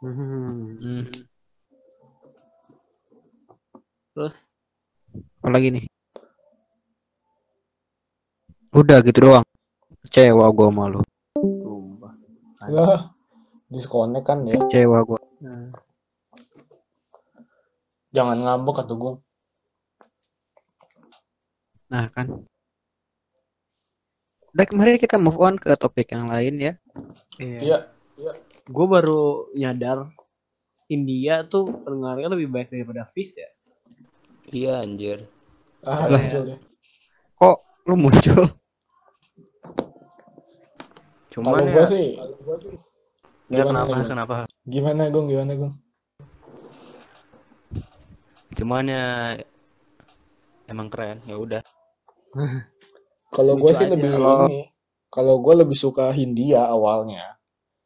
[0.03, 0.15] Hmm.
[0.83, 1.03] Hmm.
[4.15, 4.35] Terus
[5.43, 5.85] Apa lagi nih?
[8.75, 9.47] Udah gitu doang.
[10.07, 11.01] Kecewa gua sama lu.
[11.39, 12.13] sumpah.
[13.69, 14.57] Disconnect kan ya.
[14.57, 15.21] Kecewa gua.
[15.45, 15.71] Nah,
[18.09, 19.13] Jangan ngambek atau gue.
[21.93, 22.49] Nah kan.
[24.57, 26.73] Udah kemarin kita move on ke topik yang lain ya.
[27.37, 27.85] iya.
[28.17, 28.33] Iya.
[28.69, 30.09] Gue baru nyadar
[30.89, 33.49] India tuh pendengarnya lebih baik daripada Fish ya.
[34.49, 35.29] Iya anjir.
[35.85, 36.21] Ah, Lah.
[36.25, 36.59] muncul deh.
[37.37, 38.45] Kok lu muncul?
[41.29, 42.07] Cuman Kalau ya, gue sih,
[43.49, 44.09] ya gimana, kenapa gimana?
[44.09, 44.35] kenapa?
[44.65, 45.75] gimana Gung, gimana Gung?
[48.55, 49.07] Cuman ya
[50.67, 51.23] emang keren.
[51.25, 51.63] Ya udah.
[53.37, 53.93] Kalau gue sih aja.
[53.93, 54.49] lebih Oh.
[54.49, 54.73] ini,
[55.09, 57.37] kalau gue lebih suka Hindia awalnya,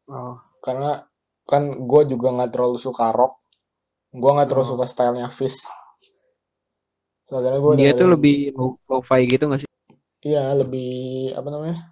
[0.06, 0.38] Oh.
[0.62, 1.02] karena
[1.46, 3.42] kan gue juga nggak terlalu suka rock,
[4.14, 4.72] gue nggak terlalu Oh.
[4.78, 5.66] suka stylenya Fish.
[7.26, 9.70] Soalnya gue Dia tuh lebih low, low-fi gitu gak sih?
[10.22, 11.90] iya lebih apa namanya,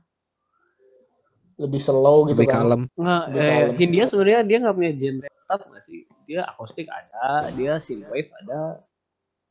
[1.60, 2.56] lebih slow gitu Lebih kan.
[2.64, 2.82] kalem.
[2.96, 3.74] Nggak, Lebih eh, kalem.
[3.76, 6.00] Hindia sebenarnya dia nggak punya genre tetap nggak sih?
[6.24, 8.80] Dia akustik ada, dia synthwave ada.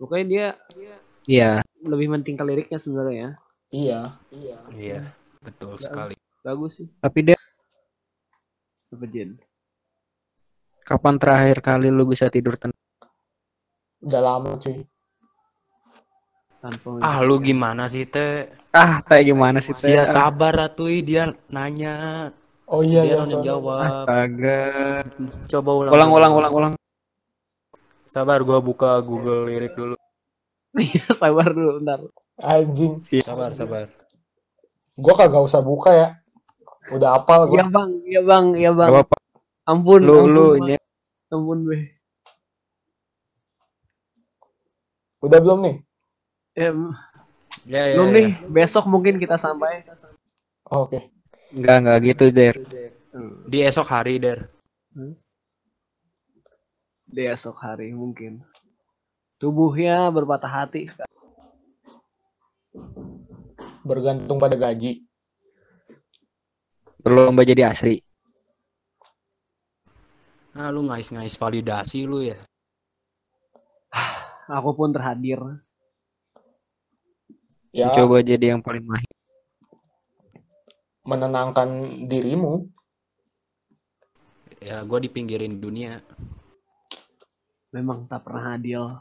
[0.01, 0.45] Pokoknya dia
[1.29, 1.51] Iya.
[1.85, 3.37] lebih menting ke liriknya sebenarnya.
[3.69, 4.57] Iya, iya.
[4.73, 4.99] Iya.
[5.45, 6.17] Betul sekali.
[6.41, 6.87] Bagus sih.
[6.97, 7.37] Tapi dia
[8.89, 9.37] Apa Jen?
[10.81, 12.73] kapan terakhir kali lu bisa tidur tenang?
[14.01, 14.81] Udah lama cuy.
[16.57, 18.49] Tanpa Ah lu gimana sih teh?
[18.69, 19.97] Ah, kayak gimana sih teh?
[19.97, 22.29] Sia Ah, sabar atuy dia nanya.
[22.69, 24.05] Oh iya, dia iya, jawab.
[24.05, 24.61] Astaga.
[25.49, 25.91] Coba ulang.
[25.93, 26.73] Ulang, ulang, ulang, ulang.
[28.05, 29.97] Sabar gua buka Google lirik dulu.
[30.77, 31.97] Iya, sabar dulu bentar.
[32.37, 33.89] Anjing, Sabar, sabar.
[34.99, 36.07] gue kagak usah buka ya.
[36.93, 37.57] Udah apal gue.
[37.57, 38.89] Iya bang, iya bang, iya bang.
[38.93, 39.17] Gak apa-apa.
[39.65, 40.85] Ampun, Lu, ampun, lu, nye-
[41.33, 41.77] ampun be.
[45.25, 45.75] Udah belum nih?
[46.55, 47.08] Em, Ya,
[47.65, 48.15] ya, belum ya.
[48.17, 49.85] nih, besok mungkin kita sampai.
[50.69, 51.09] Oh, Oke.
[51.49, 52.55] Enggak, enggak gitu, Der.
[53.49, 54.49] Di esok hari, Der.
[57.09, 58.45] Di esok hari mungkin.
[59.41, 61.09] Tubuhnya berpatah hati sekarang.
[63.81, 65.01] Bergantung pada gaji.
[66.99, 68.03] Berlomba jadi asri.
[70.53, 72.37] Ah, lu ngais-ngais validasi lu ya.
[74.59, 75.39] aku pun terhadir.
[77.69, 79.09] Ya, Coba jadi yang paling mahir.
[81.09, 82.69] menenangkan dirimu.
[84.61, 86.05] Ya gue di pinggirin dunia.
[87.73, 88.93] Memang tak pernah adil.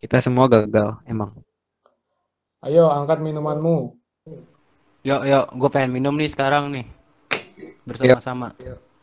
[0.00, 1.36] Kita semua gagal, emang.
[2.64, 3.92] Ayo, angkat minumanmu.
[5.04, 6.86] Yuk yuk, gue pengen minum nih sekarang nih.
[7.84, 8.56] Bersama-sama.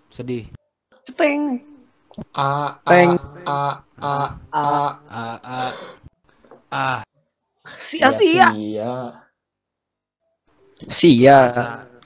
[0.10, 0.50] Sedih.
[1.06, 1.62] Steng.
[2.34, 3.12] A, a, Teng.
[3.46, 3.60] a,
[4.02, 4.12] a,
[4.50, 4.64] a,
[5.46, 5.70] Ah
[6.72, 7.02] ah.
[7.78, 8.50] Sia-sia.
[8.50, 8.94] sia-sia.
[10.90, 11.38] Sia.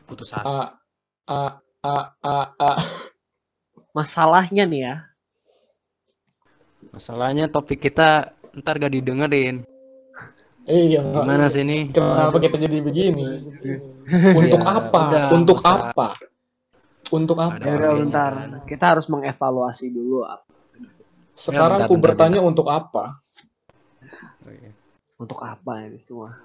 [0.04, 0.44] Putus asa.
[0.44, 0.60] A,
[1.30, 1.42] a,
[1.86, 2.72] a, a, a.
[3.94, 4.96] Masalahnya nih ya.
[6.92, 9.66] Masalahnya topik kita ntar gak didengerin.
[10.64, 11.92] Iya, Gimana sih nih?
[11.92, 13.24] Kenapa kita jadi begini?
[14.32, 15.00] Untuk Ya, apa?
[15.12, 15.92] udah, Untuk usah.
[15.92, 16.08] apa?
[17.12, 17.60] Untuk apa?
[17.60, 18.32] Ada Ya bentar.
[18.32, 18.50] kan?
[18.64, 20.24] Kita harus mengevaluasi dulu
[21.36, 23.23] Sekarang bentar, ku bentar, bertanya untuk apa?
[25.24, 26.36] Untuk apa ini semua.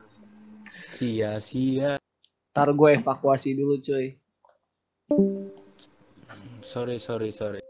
[0.71, 1.99] Sia-sia.
[2.55, 4.15] Ntar gue evakuasi dulu cuy.
[6.63, 7.61] Sorry sorry sorry.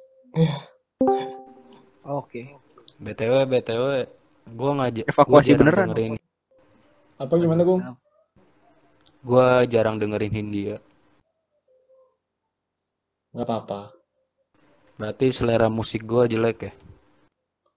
[2.05, 2.53] Oke.
[3.01, 3.85] BTW BTW
[4.49, 5.89] gue ngajak Evakuasi beneran.
[5.93, 6.13] dengerin
[7.19, 7.83] Apa gimana, Gung?
[9.19, 10.77] gue jarang dengerin Hindia.
[13.35, 13.91] Gak apa-apa.
[14.95, 16.73] Berarti selera musik gue jelek ya?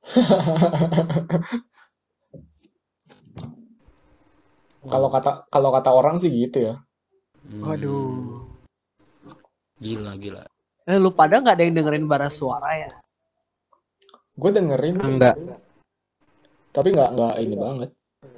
[4.81, 6.75] Kalau kata kalau kata orang sih gitu ya.
[7.45, 8.45] Hmm, Waduh.
[9.81, 10.41] Gila gila.
[10.89, 12.91] Eh lu pada nggak ada yang dengerin bara suara ya?
[14.33, 15.35] Gue dengerin, Enggak,
[16.71, 17.89] tapi nggak nggak ini banget.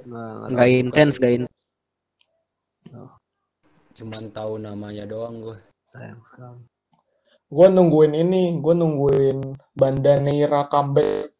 [0.04, 1.54] Nggak, enggak intens, enggak intens.
[3.94, 5.58] Cuman tahu namanya doang gue.
[5.84, 6.64] sayang sekali.
[7.46, 9.38] Gue nungguin ini, gue nungguin
[9.76, 11.30] Bandaneira comeback.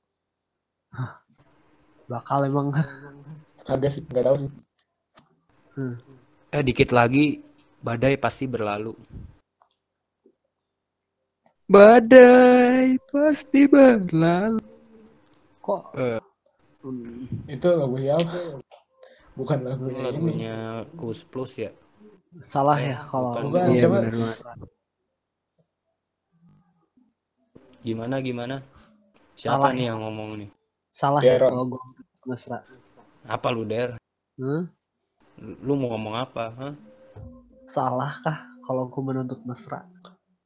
[2.06, 2.70] Bakal emang
[3.64, 4.50] Kagak sih, nggak tahu sih.
[6.54, 7.42] Eh dikit lagi
[7.82, 8.94] badai pasti berlalu.
[11.66, 14.60] Badai pasti berlalu.
[15.58, 16.20] kok Eh,
[16.84, 18.60] Hmm, Itu lagu siapa?
[19.32, 20.04] Bukan lagu itu ini.
[20.04, 20.56] lagunya
[21.00, 21.72] Kus Plus ya.
[22.44, 23.42] salah ya kalau bukan.
[23.48, 23.98] Bukan, Iya, siapa?
[24.04, 24.38] benar banget.
[27.80, 28.56] Gimana gimana?
[29.34, 29.88] Salah Siapa nih ya.
[29.96, 30.50] yang ngomong nih?
[30.94, 31.82] salah ya kalau gue
[32.28, 32.62] mesra.
[33.26, 33.96] Apa lu der?
[34.38, 34.68] Hmm?
[35.40, 36.44] Lu mau ngomong apa?
[36.54, 36.74] Hah?
[37.66, 39.82] Salah kah kalau gue menuntut mesra?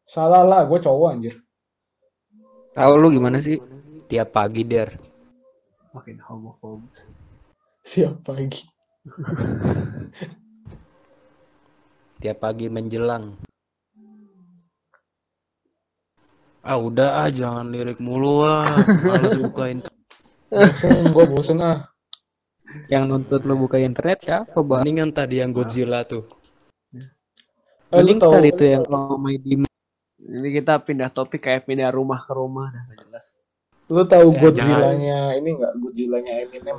[0.08, 1.36] Salah lah, gue cowok anjir.
[2.72, 3.60] Tahu lu gimana sih?
[4.08, 4.96] Tiap pagi der.
[5.92, 7.04] Makin homofobus.
[7.84, 8.64] Siap pagi.
[12.18, 13.36] Tiap pagi menjelang.
[16.64, 18.66] Ah udah ah jangan lirik mulu ah.
[19.08, 19.84] Males bukain.
[20.48, 21.88] Bosen, gue bosen ah.
[22.92, 24.84] Yang nuntut lu buka internet siapa, Bang?
[24.84, 26.28] Mendingan tadi yang Godzilla tuh.
[27.88, 29.64] Eh, Mending tahu tadi itu yang Romai di
[30.18, 33.32] Ini kita pindah topik kayak pindah rumah ke rumah dah jelas.
[33.88, 35.72] lu tahu Ya, Godzilla-nya ini nggak?
[35.80, 36.78] Godzilla-nya Eminem?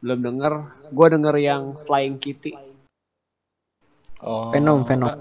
[0.00, 0.52] Belum denger.
[0.88, 2.56] Gue denger yang Flying Kitty.
[4.24, 5.12] Oh, Venom, Venom.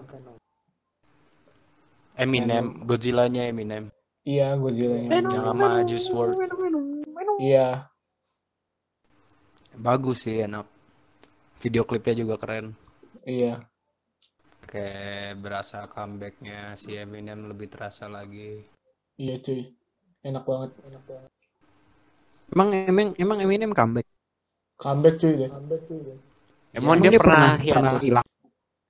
[2.16, 3.92] Eminem, Godzilla-nya Eminem.
[4.24, 5.20] Iya, Godzilla-nya.
[5.20, 6.40] Yang sama Juice WRLD.
[7.44, 7.92] Iya,
[9.80, 10.68] Bagus sih enak.
[11.60, 12.76] Video klipnya juga keren.
[13.26, 13.64] iya.
[14.62, 18.62] Kayak berasa comebacknya si Eminem lebih terasa lagi.
[19.18, 19.66] Iya cuy.
[20.22, 20.72] Enak banget.
[20.86, 21.32] Enak banget.
[22.50, 24.06] Emang emang emang Eminem comeback.
[24.78, 25.50] Comeback cuy deh.
[26.70, 28.02] Emang Emang dia, pernah, pernah hiatus?
[28.06, 28.28] hilang.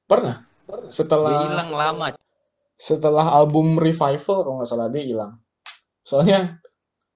[0.04, 0.36] Pernah.
[0.68, 2.08] Dia Setelah hilang lama.
[2.80, 5.32] setelah album Revival kalau nggak salah dia hilang.
[6.04, 6.60] Soalnya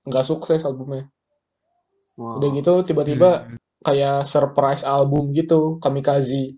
[0.04, 1.08] nggak sukses albumnya.
[2.16, 2.40] Wow.
[2.40, 3.60] Udah gitu tiba-tiba Hmm.
[3.84, 6.56] Kayak surprise album gitu, Kamikaze.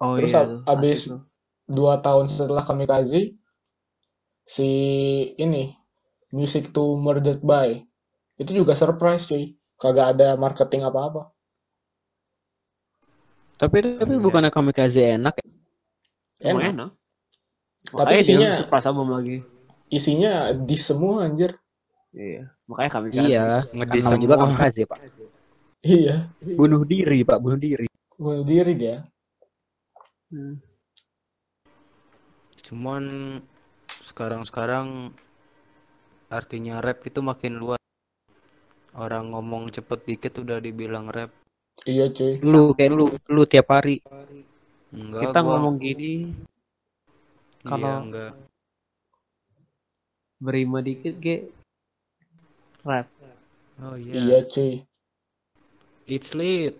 [0.00, 0.42] Oh Terus iya.
[0.64, 1.20] abis tuh.
[1.68, 3.36] dua tahun setelah Kamikaze,
[4.42, 4.68] si
[5.36, 5.70] ini
[6.32, 7.78] Music to Murdered By
[8.34, 9.54] itu juga surprise cuy.
[9.76, 11.32] Kagak ada marketing apa-apa.
[13.56, 14.24] Tapi tapi Enggak.
[14.24, 15.48] bukannya Kamikaze enak ya?
[16.40, 16.72] Emang Enak.
[16.72, 16.90] enak.
[17.80, 19.36] Tapi Makanya isinya- surprise album lagi.
[19.88, 21.56] Isinya di semua anjir.
[22.12, 22.48] Iya.
[22.68, 23.68] Makanya kami Iya.
[23.72, 24.44] Ngedis Karena juga semua.
[24.48, 24.98] Kamikaze, Pak.
[25.80, 26.28] Iya.
[26.40, 27.88] Bunuh diri, Pak, bunuh diri.
[28.14, 29.00] Bunuh diri dia.
[30.28, 30.60] Hmm.
[32.60, 33.04] Cuman
[33.88, 35.10] sekarang-sekarang
[36.28, 37.80] artinya rap itu makin luas.
[38.92, 41.32] Orang ngomong cepet dikit udah dibilang rap.
[41.82, 42.36] Iya cuy.
[42.44, 44.04] Lu kayak lu lu tiap hari.
[44.92, 48.32] Enggak, Kita gua- ngomong gini iya, kalau- enggak.
[50.36, 51.46] berima dikit ge
[52.80, 53.06] Rap.
[53.78, 54.38] Oh Iya iya.
[54.44, 54.82] cuy.
[56.10, 56.74] It's lit.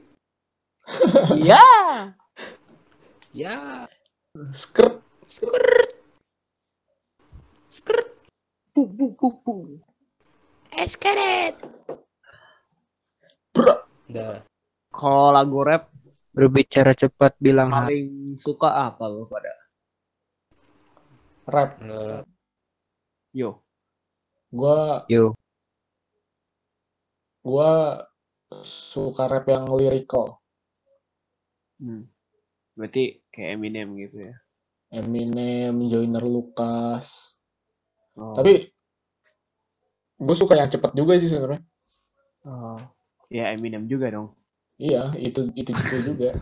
[1.38, 1.62] Iya.
[3.30, 3.86] Ya.
[4.50, 5.06] Skirt.
[5.30, 5.94] Skirt.
[7.70, 8.10] Skirt.
[8.74, 9.78] Bu bu bu bu.
[10.74, 11.54] Eskeret.
[13.54, 13.86] Bro.
[14.10, 14.42] Udah.
[14.90, 15.86] Kalau lagu rap
[16.34, 19.54] Berbicara cepat bilang paling suka apa lo pada?
[21.46, 21.78] Rap.
[21.78, 22.26] Udah.
[23.30, 23.62] Yo.
[24.50, 25.38] Gua Yo.
[27.46, 28.09] gua
[28.66, 30.42] suka rap yang lyrical.
[31.78, 32.10] Hmm.
[32.74, 34.34] Berarti kayak Eminem gitu ya.
[34.90, 37.38] Eminem, Joyner Lucas.
[38.18, 38.34] Oh.
[38.34, 38.68] Tapi
[40.20, 41.62] gue suka yang cepet juga sih sebenarnya.
[42.44, 42.78] Oh.
[43.30, 44.34] Ya Eminem juga dong.
[44.80, 46.34] Iya, itu itu itu juga.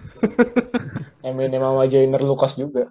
[1.29, 2.89] Eminem sama Joyner Lucas juga.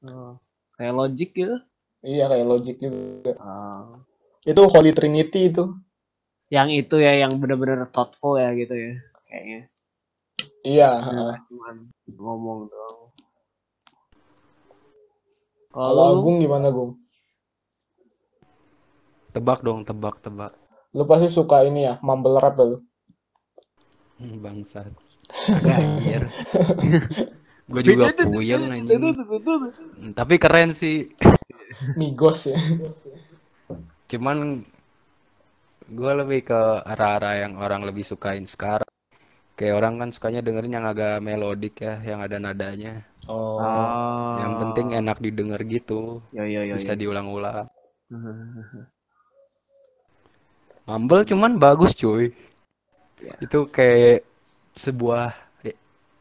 [0.00, 0.40] Oh.
[0.80, 1.56] Kayak Logic gitu.
[2.00, 3.32] Iya kayak Logic juga.
[3.36, 4.00] Oh.
[4.46, 5.76] Itu Holy Trinity itu.
[6.46, 8.92] Yang itu ya yang benar-benar thoughtful ya gitu ya.
[9.26, 9.60] Kayaknya.
[10.62, 10.90] Iya.
[11.50, 11.76] Cuman
[12.06, 12.98] ngomong doang.
[15.76, 16.96] Kalau Agung gimana Gung?
[19.36, 20.56] Tebak dong, tebak, tebak.
[20.96, 22.78] Lu pasti suka ini ya, mumble rap ya lu.
[24.16, 24.88] Hmm, Bangsat.
[25.52, 26.22] Agak anjir.
[27.68, 28.96] Gue juga puyeng anjing.
[28.96, 31.12] Hmm, Tapi keren sih.
[32.00, 32.56] Migos ya.
[34.08, 34.64] Cuman
[35.86, 38.86] gue lebih ke arah-arah yang orang lebih sukain sekarang.
[39.56, 43.08] Kayak orang kan sukanya dengerin yang agak melodik ya, yang ada nadanya.
[43.26, 43.58] Oh.
[44.38, 46.74] Yang penting enak didengar gitu, Yo yo yo.
[46.76, 47.00] bisa yo.
[47.00, 47.66] diulang-ulang.
[50.86, 52.30] Mumble cuman bagus cuy.
[53.18, 53.34] Ya.
[53.42, 54.22] Itu kayak
[54.78, 55.34] sebuah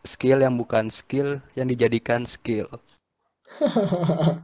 [0.05, 2.66] skill yang bukan skill yang dijadikan skill.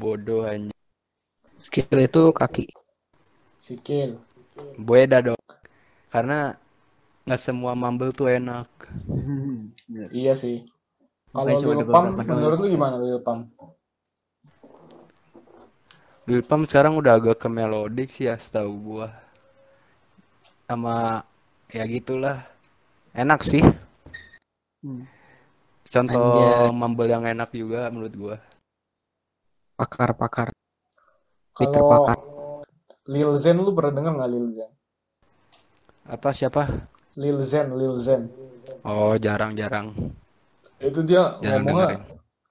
[0.00, 0.74] Bodoh anjing.
[1.62, 2.66] skill itu kaki.
[3.64, 4.20] Sikil.
[4.76, 5.40] Beda dong.
[6.12, 6.52] Karena
[7.24, 8.68] nggak semua mumble tuh enak.
[9.88, 10.12] Bener.
[10.12, 10.68] Iya sih.
[11.32, 13.56] Kalau Lil doang menurut lu gimana Lil Pump?
[16.28, 19.08] Lil Pump sekarang udah agak ke melodik sih ya setahu gua.
[20.68, 21.24] Sama
[21.72, 22.44] ya gitulah.
[23.16, 23.64] Enak sih.
[24.84, 25.08] Hmm.
[25.88, 26.76] Contoh Anjay.
[26.76, 28.36] mumble yang enak juga menurut gua.
[29.80, 30.52] Pakar-pakar.
[31.56, 32.33] Peter Kalau Pakar.
[33.04, 34.70] Lil Zen lu pernah denger nggak Lil Zen?
[36.08, 36.62] Apa siapa?
[37.16, 38.28] Lil Zen, Lil Zen.
[38.84, 39.92] Oh, jarang-jarang.
[40.80, 42.02] Itu dia Jarang ngomongnya dengerin.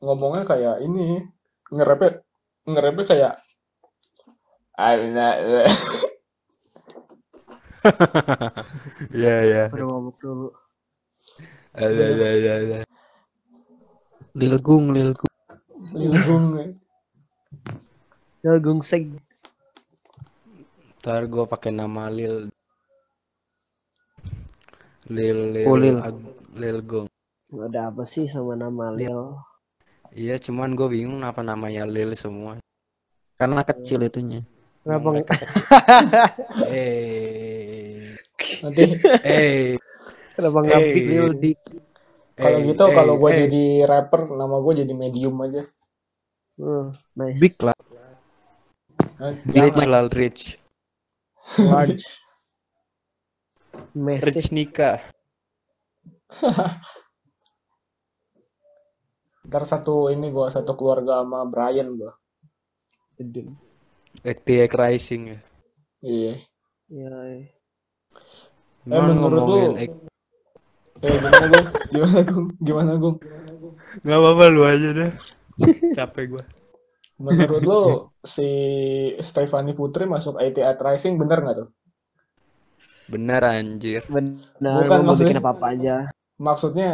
[0.03, 1.21] ngomongnya kayak ini
[1.69, 2.11] ngerepnya
[2.65, 3.33] ngerepnya kayak
[4.73, 5.37] I'm not
[9.13, 9.63] Iya, iya.
[9.69, 10.47] Udah mabuk dulu.
[11.75, 12.77] Ada, ada, ada, ada.
[14.33, 15.33] Lil Gung, Lil Gung.
[15.93, 16.45] Lil Gung.
[18.41, 19.11] Ya gungseg.
[21.03, 22.47] Ntar gua pakai nama Lil.
[25.11, 25.99] Lil, Lil, Oh, Lil.
[25.99, 27.07] Ag- Lil Gong.
[27.51, 29.35] Ada apa sih sama nama Lil?
[30.15, 32.55] Iya, cuman gue bingung kenapa namanya Lil semua.
[33.35, 34.47] Karena kecil itunya.
[34.87, 35.27] Kenapa nggak?
[36.71, 38.15] Eh,
[38.63, 38.83] Nanti
[39.27, 39.75] eh,
[40.39, 41.03] Kenapa nggak Eh.
[41.03, 41.59] Lil Dick?
[42.33, 43.37] kalau eh, gitu eh, kalau gue eh.
[43.43, 45.67] jadi rapper nama gue jadi medium aja.
[46.55, 47.43] Hmm, nice.
[47.43, 47.75] Big lah.
[49.51, 50.62] Rich lah, Rich.
[51.59, 52.05] Large.
[53.97, 54.25] Massive.
[54.29, 55.01] Rich Nika.
[59.43, 62.11] Ntar satu ini gue satu keluarga sama Brian gue.
[63.19, 63.51] Gede.
[64.23, 65.39] ETX Rising ya.
[66.01, 66.33] Iya.
[66.89, 67.41] Ya, ya.
[68.83, 69.89] Gimana menurut lu- Eh
[71.03, 71.67] gimana gung?
[71.93, 72.47] Gimana gung?
[72.63, 73.17] Gimana gung?
[74.03, 75.11] Nggak apa-apa lu aja deh.
[75.91, 76.43] Capek gua.
[77.23, 77.81] Menurut lo
[78.19, 78.49] si
[79.17, 81.69] Stefani Putri masuk IT at Rising bener nggak tuh?
[83.07, 84.03] Bener anjir.
[84.07, 85.95] Benar, Bukan, mau maksudnya- bikin apa-apa aja.
[86.35, 86.91] Maksudnya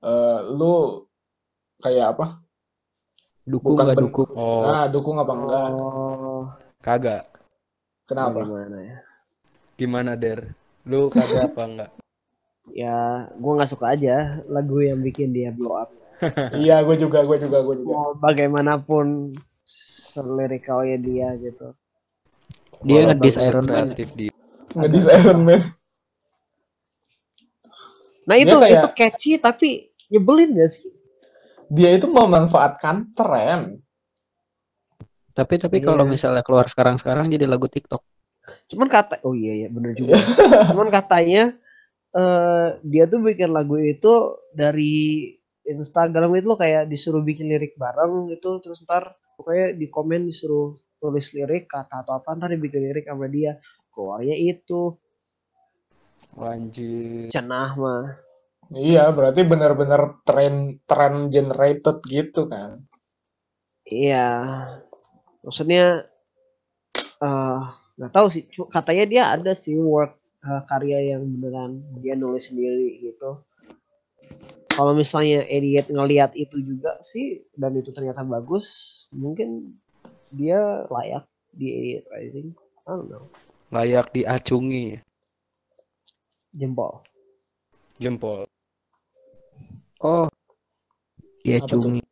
[0.00, 1.04] eh lu
[1.78, 2.26] kayak apa?
[3.42, 4.28] Dukung Bukan nggak ben- dukung?
[4.34, 5.68] Oh, Ah dukung apa enggak?
[5.72, 6.42] Oh,
[6.78, 7.24] kagak.
[8.04, 8.44] Kenapa?
[8.44, 8.98] Gimana ya?
[9.78, 10.52] Gimana, Der?
[10.84, 11.90] Lu kagak apa enggak?
[12.68, 15.88] Ya, gua nggak suka aja lagu yang bikin dia blow up.
[16.56, 17.92] Iya gue juga gue juga gue juga.
[17.92, 21.72] Mau bagaimanapun selirikalnya dia gitu.
[22.80, 23.88] Dia ngedis Iron Man.
[23.94, 24.32] dia.
[24.72, 25.62] Ngedis Iron Man.
[28.28, 29.68] Nah Dia itu kayak- itu catchy tapi
[30.08, 30.88] nyebelin gak sih?
[31.68, 33.80] Dia itu memanfaatkan tren.
[35.32, 35.86] Tapi tapi Iya.
[35.86, 38.02] kalau misalnya keluar sekarang-sekarang jadi lagu TikTok.
[38.66, 40.16] Cuman kata, oh iya iya bener juga.
[40.72, 41.52] Cuman katanya
[42.08, 44.12] eh dia tuh bikin lagu itu
[44.50, 45.28] dari
[45.68, 50.72] Instagram itu loh kayak disuruh bikin lirik bareng gitu terus ntar pokoknya di komen disuruh
[50.98, 53.60] nulis lirik kata atau apa ntar dibikin lirik sama dia.
[53.92, 54.96] Keluarnya itu.
[56.34, 57.30] Anjir.
[57.30, 58.04] cenah mah.
[58.74, 62.84] Iya, berarti benar-benar trend trend generated gitu kan.
[63.86, 64.66] iya.
[65.46, 66.04] Maksudnya
[67.22, 67.60] eh
[67.96, 68.44] nggak tahu sih.
[68.50, 73.46] Katanya dia ada sih work eh, karya yang beneran dia nulis sendiri gitu
[74.78, 78.66] kalau misalnya Elliot ngelihat itu juga sih dan itu ternyata bagus
[79.10, 79.74] mungkin
[80.30, 82.48] dia layak di Elliot Rising
[82.86, 83.26] I don't know
[83.74, 85.02] Layak diacungi
[86.54, 87.02] jempol
[87.98, 88.46] jempol.
[89.98, 90.30] Oh.
[91.42, 91.80] Dia Apa tuh?
[91.82, 92.02] cungi.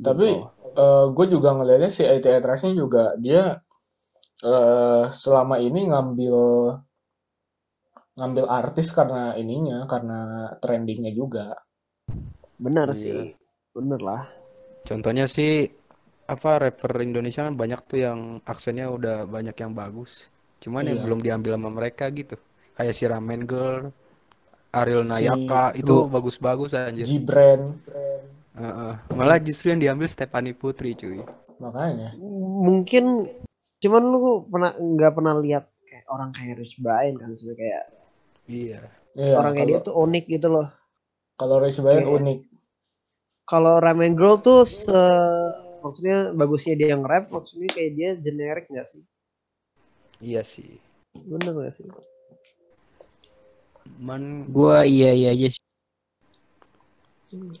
[0.00, 0.28] Tapi
[1.12, 3.60] gue juga ngelihatnya si ITI Trashnya juga dia
[4.42, 6.36] eh selama ini ngambil
[8.12, 10.18] ngambil artis karena ininya, karena
[10.60, 11.56] trendingnya juga.
[12.56, 12.98] bener Iya.
[12.98, 13.18] sih
[13.74, 14.22] bener lah
[14.82, 15.66] Contohnya sih
[16.24, 20.26] apa rapper Indonesia kan banyak tuh yang aksennya udah banyak yang bagus.
[20.58, 21.04] Cuman yang Iya.
[21.06, 22.34] belum diambil sama mereka gitu.
[22.74, 23.90] Kayak si Ramen Girl,
[24.70, 27.06] Ariel Si Nayaka itu bagus-bagus anjir.
[27.06, 27.78] Gibran,
[28.52, 28.92] Heeh.
[29.10, 31.22] Malah justru yang diambil Stephanie Putri cuy.
[31.58, 32.10] makanya.
[32.58, 33.30] mungkin
[33.78, 37.84] cuman lu pernah nggak pernah lihat kayak orang kayak Rich Brian kan sebenarnya kayak
[38.52, 38.80] Iya.
[39.12, 40.68] Iya, orang kayak dia tuh unik gitu loh
[41.34, 42.38] kalau Rich Brian Kayak- unik.
[43.44, 44.92] kalau Ramen Girl tuh se
[45.80, 49.02] maksudnya bagusnya dia yang rap maksudnya kayak dia generik nggak sih
[50.18, 50.78] Iya sih.
[51.12, 51.84] bener nggak sih
[53.98, 55.64] Man Gua iya iya aja sih.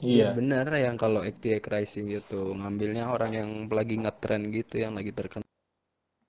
[0.00, 0.26] Iya.
[0.32, 5.48] bener yang kalau ATX Rising gitu ngambilnya orang yang lagi ngetren gitu yang lagi terkenal.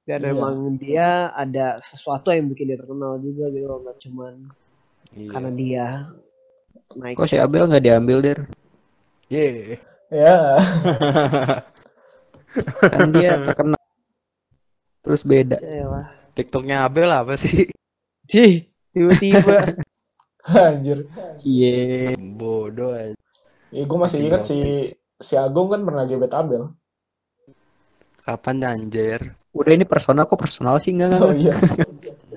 [0.04, 0.32] Dan Iya.
[0.32, 4.34] emang dia ada sesuatu yang bikin dia terkenal juga gitu loh nggak cuman
[5.14, 5.30] Iya.
[5.32, 5.86] karena dia
[6.94, 8.40] naik Kok si Abel nggak diambil der?
[9.28, 9.80] Ye.
[10.14, 10.54] Ya,
[12.94, 13.82] Kan dia terkenal.
[15.02, 15.58] Terus beda.
[15.58, 17.66] aja lah TikToknya Abel apa sih?
[18.26, 19.74] Cih, tiba-tiba
[20.70, 21.10] anjir.
[21.34, 22.14] Cie.
[22.18, 23.18] Bodoh aja.
[23.74, 24.58] Ya, gue masih ingat si
[25.18, 26.70] si Agung kan pernah gebet Abel.
[28.24, 29.20] Kapan anjir?
[29.52, 31.36] Udah ini personal kok personal sih enggak Oh enggak.
[31.36, 31.54] iya.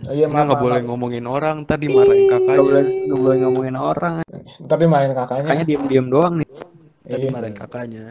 [0.02, 2.82] Oh, iya, Nggak maaf, nggak maaf, boleh ngomongin orang tadi marahin Enggak boleh kakaknya.
[3.06, 4.14] nggak boleh ngomongin orang.
[4.58, 5.42] Ntar dimain kakaknya.
[5.46, 6.48] Kakaknya diem-diem doang nih.
[7.06, 7.30] Tadi Iya.
[7.30, 8.06] marahin kakaknya.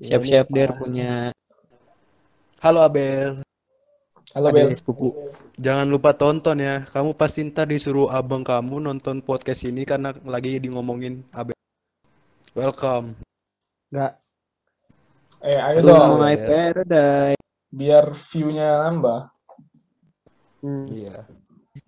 [0.00, 1.12] Siap-siap der punya
[2.58, 3.44] Halo Abel.
[4.32, 4.72] Halo Bel.
[4.72, 5.12] adik sepupu.
[5.60, 6.88] Jangan lupa tonton ya.
[6.88, 11.52] Kamu pasti ntar disuruh abang kamu nonton podcast ini karena lagi di ngomongin Abel.
[12.54, 13.20] Welcome.
[13.92, 14.21] nggak
[15.42, 16.12] Eh, ayo Halo, dong.
[16.22, 16.46] My Der.
[16.46, 17.40] paradise.
[17.72, 19.20] Biar view-nya nambah.
[20.62, 20.84] hmm.
[20.86, 21.16] Iya.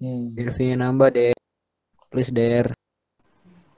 [0.03, 0.23] Hmm.
[0.35, 1.35] Biar view-nya nambah deh.
[2.11, 2.75] Please der.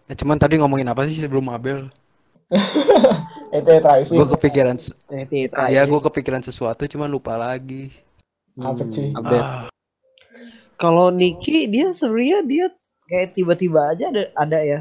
[0.07, 1.93] Ya, cuman tadi ngomongin apa sih sebelum Abel?
[3.57, 4.17] ETE Rising.
[4.17, 4.77] Gue kepikiran,
[5.11, 7.91] eh ya gue kepikiran sesuatu cuman lupa lagi.
[8.57, 9.11] Apa sih?
[9.13, 9.43] Abel.
[9.43, 9.67] Ah,
[10.79, 12.67] kalau Niki dia sebenarnya dia
[13.11, 14.81] kayak tiba-tiba aja ada ada ya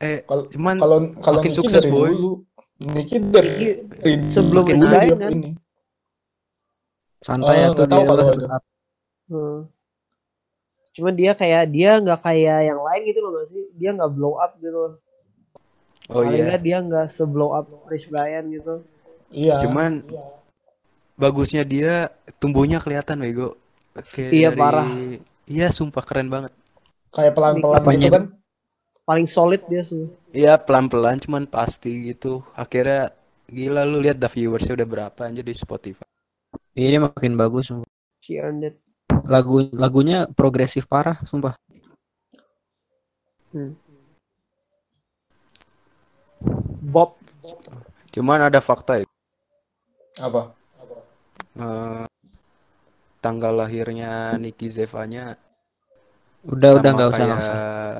[0.00, 2.12] eh, Kalau cuman kalau kalau makin Niki sukses, boy.
[2.12, 2.32] dulu.
[2.80, 5.30] Niki dari, Niki dari sebelum hype kan?
[5.36, 5.50] ini.
[7.20, 8.46] Santai Oh, ya tuh nggak tahu dia kalau itu.
[9.30, 9.58] Hmm.
[10.90, 13.64] Cuman dia kayak dia nggak kayak yang lain gitu loh sih?
[13.76, 14.96] Dia nggak blow up gitu.
[16.10, 16.42] oh iya.
[16.42, 18.82] nggak dia nggak seblow up Rich Brian gitu.
[19.30, 19.60] Iya.
[19.62, 20.02] Cuman
[21.14, 22.08] bagusnya dia
[22.40, 23.54] tumbuhnya kelihatan bego.
[24.10, 24.88] Kayak Iya, dari- parah.
[25.46, 26.50] Iya, sumpah keren banget.
[27.10, 28.24] kayak pelan-pelan gitu kan.
[29.02, 30.14] Paling solid dia semua.
[30.30, 32.46] Iya, pelan-pelan cuman pasti gitu.
[32.54, 33.10] Akhirnya
[33.50, 36.06] gila lu lihat dah viewersnya udah berapa anjir di Spotify.
[36.78, 37.74] Iya dia makin bagus.
[37.74, 37.90] sumpah.
[38.22, 38.74] She earned it.
[39.26, 41.58] Lagu lagunya progresif parah, sumpah.
[46.80, 47.18] Bob
[48.10, 49.06] Cuman ada fakta ya.
[50.18, 50.54] Apa?
[51.58, 52.06] eh,
[53.18, 55.34] tanggal lahirnya Niki Zevanya
[56.46, 57.56] Udah udah nggak usah nggak usah.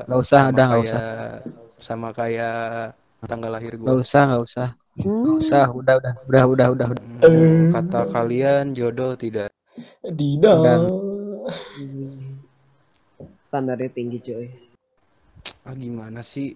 [0.07, 1.43] Nggak usah, sama udah nggak kayak-
[1.81, 2.95] Sama kayak
[3.27, 4.05] tanggal lahir Nggak gue.
[4.05, 4.69] usah nggak usah.
[5.21, 5.65] Nggak hmm, usah.
[5.73, 6.87] Udah udah udah udah udah.
[6.93, 7.01] udah.
[7.25, 9.51] Hmm, Kata kalian jodoh tidak.
[10.05, 10.59] Tidak.
[13.45, 14.47] Standarnya tinggi cuy.
[15.67, 16.55] Ah gimana sih?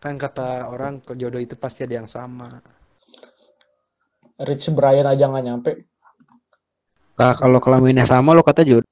[0.00, 2.60] Kan kata orang ke jodoh itu pasti ada yang sama.
[4.40, 5.72] Rich Brian aja nggak nyampe.
[7.20, 8.88] Nah, kalau kelaminnya sama lo kata jodoh.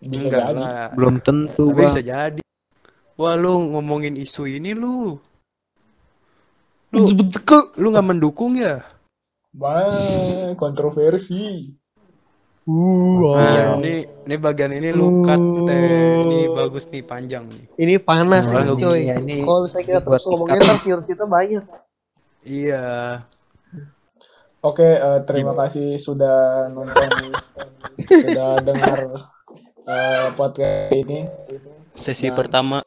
[0.00, 0.58] Bisa Enggak jadi.
[0.58, 0.88] lah.
[0.96, 1.88] Belum tentu Tapi bang.
[1.88, 2.42] bisa jadi.
[3.14, 5.20] Wah lu ngomongin isu ini lu.
[6.90, 7.00] Lu
[7.76, 8.80] lu nggak mendukung ya?
[9.52, 11.74] Wah, kontroversi.
[12.70, 16.22] Nah, ini ini bagian ini lu cut teh.
[16.22, 17.64] Ini bagus nih panjang nih.
[17.76, 18.98] Ini panas Nah, nih cuy.
[19.02, 21.64] iya, ini Kalau misalnya kita terus ngomongin ntar viewers kita banyak.
[22.40, 22.84] Iya.
[24.60, 27.08] Oke, eh, terima kasih sudah nonton,
[28.06, 28.98] sudah dengar
[29.90, 31.26] eh, podcast ini.
[31.92, 32.36] Sesi Nah.
[32.36, 32.78] pertama.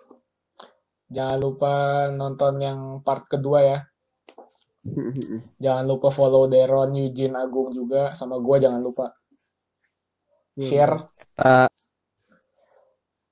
[1.08, 1.74] Jangan lupa
[2.10, 3.80] nonton yang part kedua ya.
[5.64, 9.12] Jangan lupa follow Deron, Eugene, Agung juga, sama gua jangan lupa.
[10.54, 11.66] Share, Uh,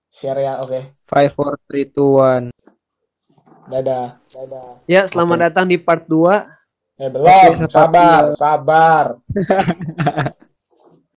[0.09, 0.97] share ya, oke.
[1.05, 2.49] five, four, three, two, one.
[3.69, 4.82] Dadah, dadah.
[4.89, 6.49] Ya, selamat datang di part 2.
[6.97, 9.05] Eh belum, sabar, sabar.